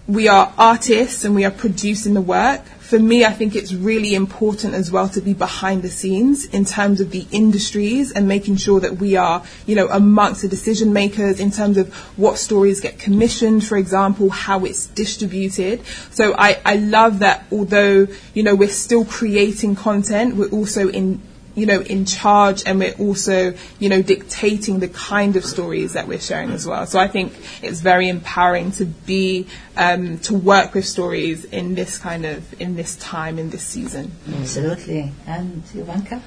[0.07, 2.63] we are artists and we are producing the work.
[2.79, 6.67] For me, I think it's really important as well to be behind the scenes in
[6.67, 10.93] terms of the industries and making sure that we are, you know, amongst the decision
[10.93, 15.85] makers in terms of what stories get commissioned, for example, how it's distributed.
[16.11, 21.23] So I, I love that although, you know, we're still creating content, we're also in
[21.55, 26.09] you know, in charge and we're also, you know, dictating the kind of stories that
[26.09, 26.87] we're sharing as well.
[26.87, 27.33] So I think
[27.63, 29.47] it's very empowering to be,
[29.77, 34.13] um, to work with stories in this kind of, in this time, in this season.
[34.29, 35.13] Absolutely.
[35.27, 36.21] And Yovanka?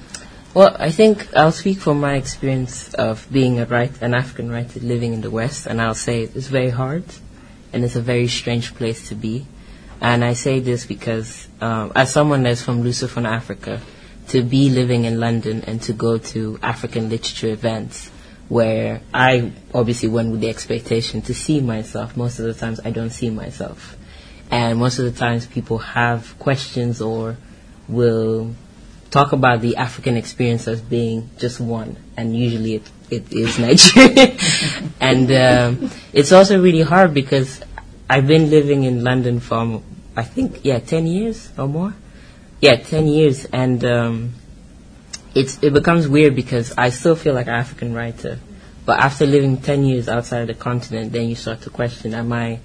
[0.54, 4.80] Well, I think I'll speak from my experience of being a write, an African writer
[4.80, 7.04] living in the West, and I'll say it's very hard,
[7.72, 9.46] and it's a very strange place to be.
[10.00, 13.80] And I say this because, um, as someone that's from Lusophone Africa,
[14.28, 18.10] to be living in London and to go to African literature events
[18.48, 22.16] where I obviously went with the expectation to see myself.
[22.16, 23.96] Most of the times I don't see myself.
[24.50, 27.36] And most of the times people have questions or
[27.88, 28.54] will
[29.10, 34.36] talk about the African experience as being just one, and usually it, it is Nigeria.
[35.00, 37.60] and um, it's also really hard because
[38.08, 39.82] I've been living in London for,
[40.16, 41.94] I think, yeah, 10 years or more.
[42.60, 44.34] Yeah, 10 years, and um,
[45.34, 48.38] it's, it becomes weird because I still feel like an African writer,
[48.88, 52.32] But after living 10 years outside of the continent, then you start to question, am
[52.32, 52.58] I,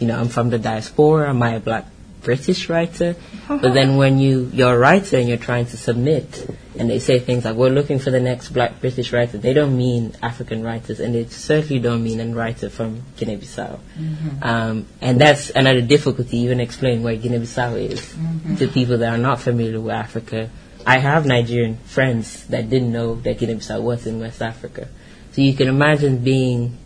[0.00, 1.86] you know, I'm from the diaspora, am I a black
[2.22, 3.16] British writer?
[3.50, 3.58] Uh-huh.
[3.60, 6.48] but then when you, you're a writer and you're trying to submit,
[6.78, 9.76] and they say things like, we're looking for the next black British writer, they don't
[9.76, 13.78] mean African writers, and they certainly don't mean a writer from Guinea-Bissau.
[13.98, 14.42] Mm-hmm.
[14.42, 18.56] Um, and that's another difficulty, even explaining where Guinea-Bissau is mm-hmm.
[18.56, 20.50] to people that are not familiar with Africa.
[20.86, 24.88] I have Nigerian friends that didn't know that Guinea-Bissau was in West Africa.
[25.32, 26.78] So you can imagine being,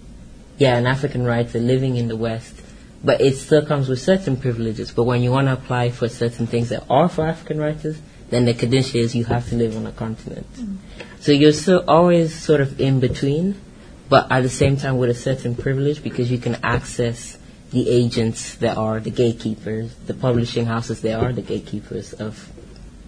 [0.59, 2.61] yeah, an African writer living in the West,
[3.05, 4.91] but it still comes with certain privileges.
[4.91, 8.01] But when you want to apply for certain things that are for African writers,
[8.31, 10.51] then the condition is you have to live on a continent.
[10.55, 10.79] Mm.
[11.21, 13.61] So you're still always sort of in between,
[14.09, 17.39] but at the same time with a certain privilege because you can access
[17.71, 22.51] the agents that are the gatekeepers, the publishing houses that are the gatekeepers of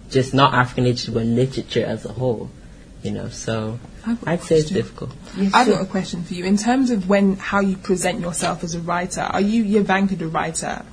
[0.09, 2.49] just not African literature, but literature as a whole.
[3.03, 4.75] You know, so I've got a I'd say it's question.
[4.75, 5.11] difficult.
[5.53, 6.45] I've got a question for you.
[6.45, 10.27] In terms of when how you present yourself as a writer, are you Yovanka the
[10.27, 10.83] writer,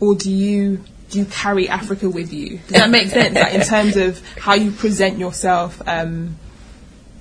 [0.00, 2.58] or do you do you carry Africa with you?
[2.68, 3.34] Does that make sense?
[3.34, 6.36] Like in terms of how you present yourself, um,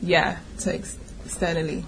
[0.01, 1.85] yeah, to ex- externally.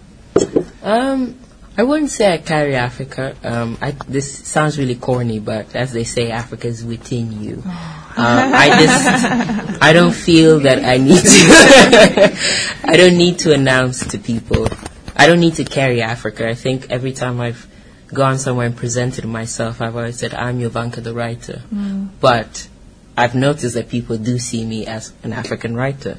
[0.83, 1.39] Um,
[1.77, 3.35] I wouldn't say I carry Africa.
[3.43, 7.61] Um, I, this sounds really corny, but as they say, Africa is within you.
[7.63, 7.73] Um,
[8.17, 12.37] I just, I don't feel that I need to.
[12.83, 14.67] I don't need to announce to people.
[15.15, 16.49] I don't need to carry Africa.
[16.49, 17.67] I think every time I've
[18.11, 21.61] gone somewhere and presented myself, I've always said I'm Yovanka the writer.
[22.19, 22.67] But
[23.15, 26.17] I've noticed that people do see me as an African writer.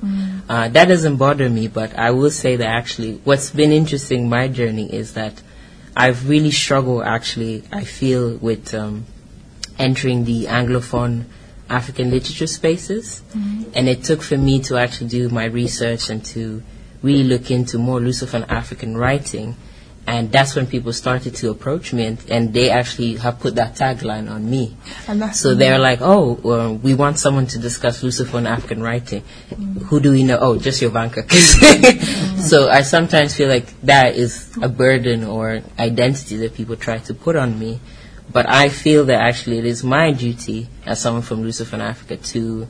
[0.48, 4.28] Uh, that doesn't bother me, but I will say that actually, what's been interesting in
[4.28, 5.42] my journey is that
[5.98, 7.02] I've really struggled.
[7.02, 9.04] Actually, I feel with um,
[9.78, 11.24] entering the Anglophone
[11.68, 13.20] African literature spaces,
[13.74, 16.62] and it took for me to actually do my research and to
[17.02, 19.56] really look into more Lusophone African writing.
[20.08, 23.74] And that's when people started to approach me, and, and they actually have put that
[23.76, 24.74] tagline on me.
[25.34, 29.22] So they're like, oh, well, we want someone to discuss Lusophone African writing.
[29.84, 30.38] Who do we know?
[30.40, 31.28] Oh, just Yovanka.
[32.40, 37.12] so I sometimes feel like that is a burden or identity that people try to
[37.12, 37.78] put on me.
[38.32, 42.66] But I feel that actually it is my duty as someone from Lusophone Africa to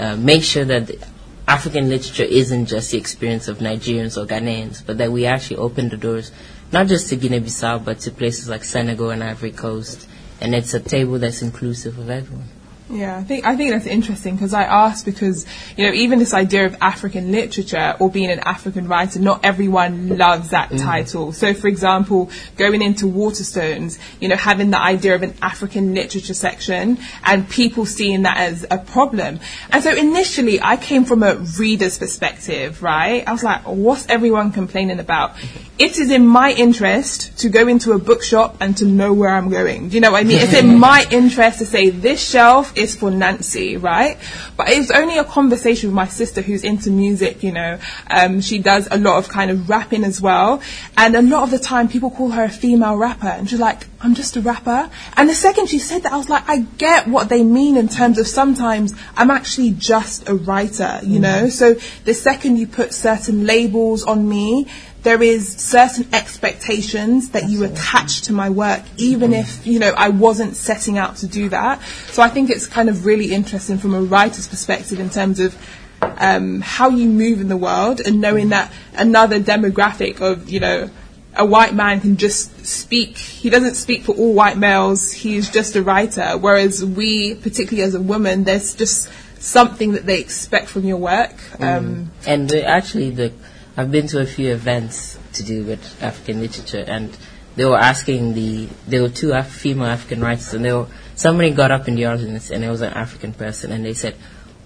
[0.00, 0.98] uh, make sure that the
[1.46, 5.88] African literature isn't just the experience of Nigerians or Ghanaians, but that we actually open
[5.90, 6.32] the doors
[6.74, 10.08] not just to Guinea-Bissau, but to places like Senegal and Ivory Coast.
[10.40, 12.48] And it's a table that's inclusive of everyone.
[12.90, 16.34] Yeah, I think I think that's interesting because I asked because you know even this
[16.34, 20.82] idea of African literature or being an African writer, not everyone loves that mm.
[20.82, 21.32] title.
[21.32, 26.34] So, for example, going into Waterstones, you know, having the idea of an African literature
[26.34, 29.40] section and people seeing that as a problem.
[29.70, 33.26] And so initially, I came from a reader's perspective, right?
[33.26, 35.36] I was like, what's everyone complaining about?
[35.36, 35.64] Mm-hmm.
[35.78, 39.48] It is in my interest to go into a bookshop and to know where I'm
[39.48, 39.88] going.
[39.88, 40.38] Do you know what I mean?
[40.38, 44.18] It's in my interest to say this shelf is for Nancy, right?
[44.56, 47.78] But it's only a conversation with my sister who's into music, you know.
[48.10, 50.62] Um, she does a lot of kind of rapping as well.
[50.96, 53.86] And a lot of the time people call her a female rapper and she's like,
[54.00, 54.90] I'm just a rapper.
[55.16, 57.88] And the second she said that, I was like, I get what they mean in
[57.88, 61.48] terms of sometimes I'm actually just a writer, you know?
[61.48, 64.68] So the second you put certain labels on me,
[65.04, 70.08] there is certain expectations that you attach to my work, even if, you know, I
[70.08, 71.80] wasn't setting out to do that.
[72.08, 75.54] So I think it's kind of really interesting from a writer's perspective in terms of
[76.00, 80.90] um, how you move in the world and knowing that another demographic of, you know,
[81.36, 83.18] a white man can just speak.
[83.18, 85.12] He doesn't speak for all white males.
[85.12, 86.38] He's just a writer.
[86.38, 91.34] Whereas we, particularly as a woman, there's just something that they expect from your work.
[91.60, 93.32] Um, And the, actually, the
[93.76, 97.16] I've been to a few events to do with African literature, and
[97.56, 101.50] they were asking the there were two Af- female African writers, and they were somebody
[101.50, 104.14] got up in the audience, and it was an African person, and they said,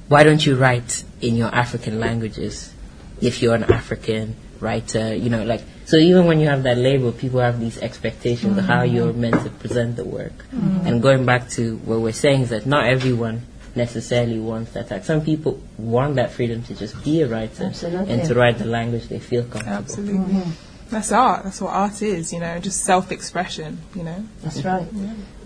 [0.08, 2.72] "Why don't you write in your African languages
[3.20, 5.96] if you're an African writer?" You know, like so.
[5.96, 8.92] Even when you have that label, people have these expectations of how mm.
[8.92, 10.44] you're meant to present the work.
[10.52, 14.90] And going back to what we're saying is that not everyone necessarily wants that.
[14.90, 18.12] Like some people want that freedom to just be a writer Absolutely.
[18.12, 19.76] and to write the language they feel comfortable.
[19.76, 20.42] absolutely.
[20.90, 21.44] That's art.
[21.44, 24.24] That's what art is, you know, just self-expression, you know.
[24.42, 24.86] That's right.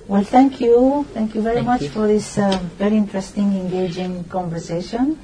[0.07, 1.07] Well, thank you.
[1.15, 1.89] Thank you very Thank much you.
[1.89, 5.19] for this um, very interesting, engaging conversation.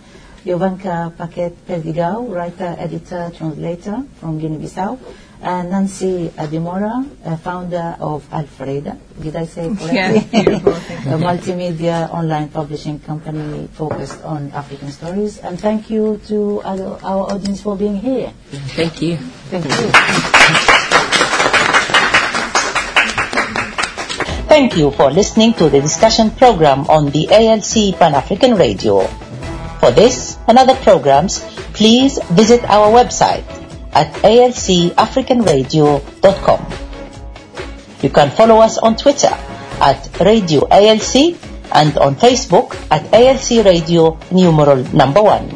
[0.44, 4.98] Yovanka Paquete Perdigão, writer, editor, translator from Guinea-Bissau,
[5.42, 8.98] and Nancy Adimora, uh, founder of Afreada.
[9.20, 9.94] Did I say it correctly?
[9.94, 15.38] Yes, beautiful, thank a multimedia online publishing company focused on African stories.
[15.38, 18.32] And thank you to our, our audience for being here.
[18.74, 19.16] Thank you.
[19.50, 19.90] Thank you.
[24.48, 29.06] Thank you for listening to the discussion program on the ALC Pan-African Radio.
[29.78, 31.38] For this and other programs,
[31.74, 33.46] please visit our website
[33.98, 36.60] at alcafricanradio.com.
[37.98, 39.34] You can follow us on Twitter
[39.82, 41.34] at Radio ALC
[41.74, 45.50] and on Facebook at ALC Radio numeral number one.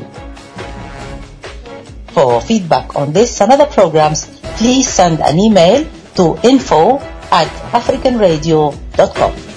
[2.10, 4.26] For feedback on this and other programs,
[4.58, 5.86] please send an email
[6.18, 6.98] to info
[7.30, 9.51] at africanradio.com.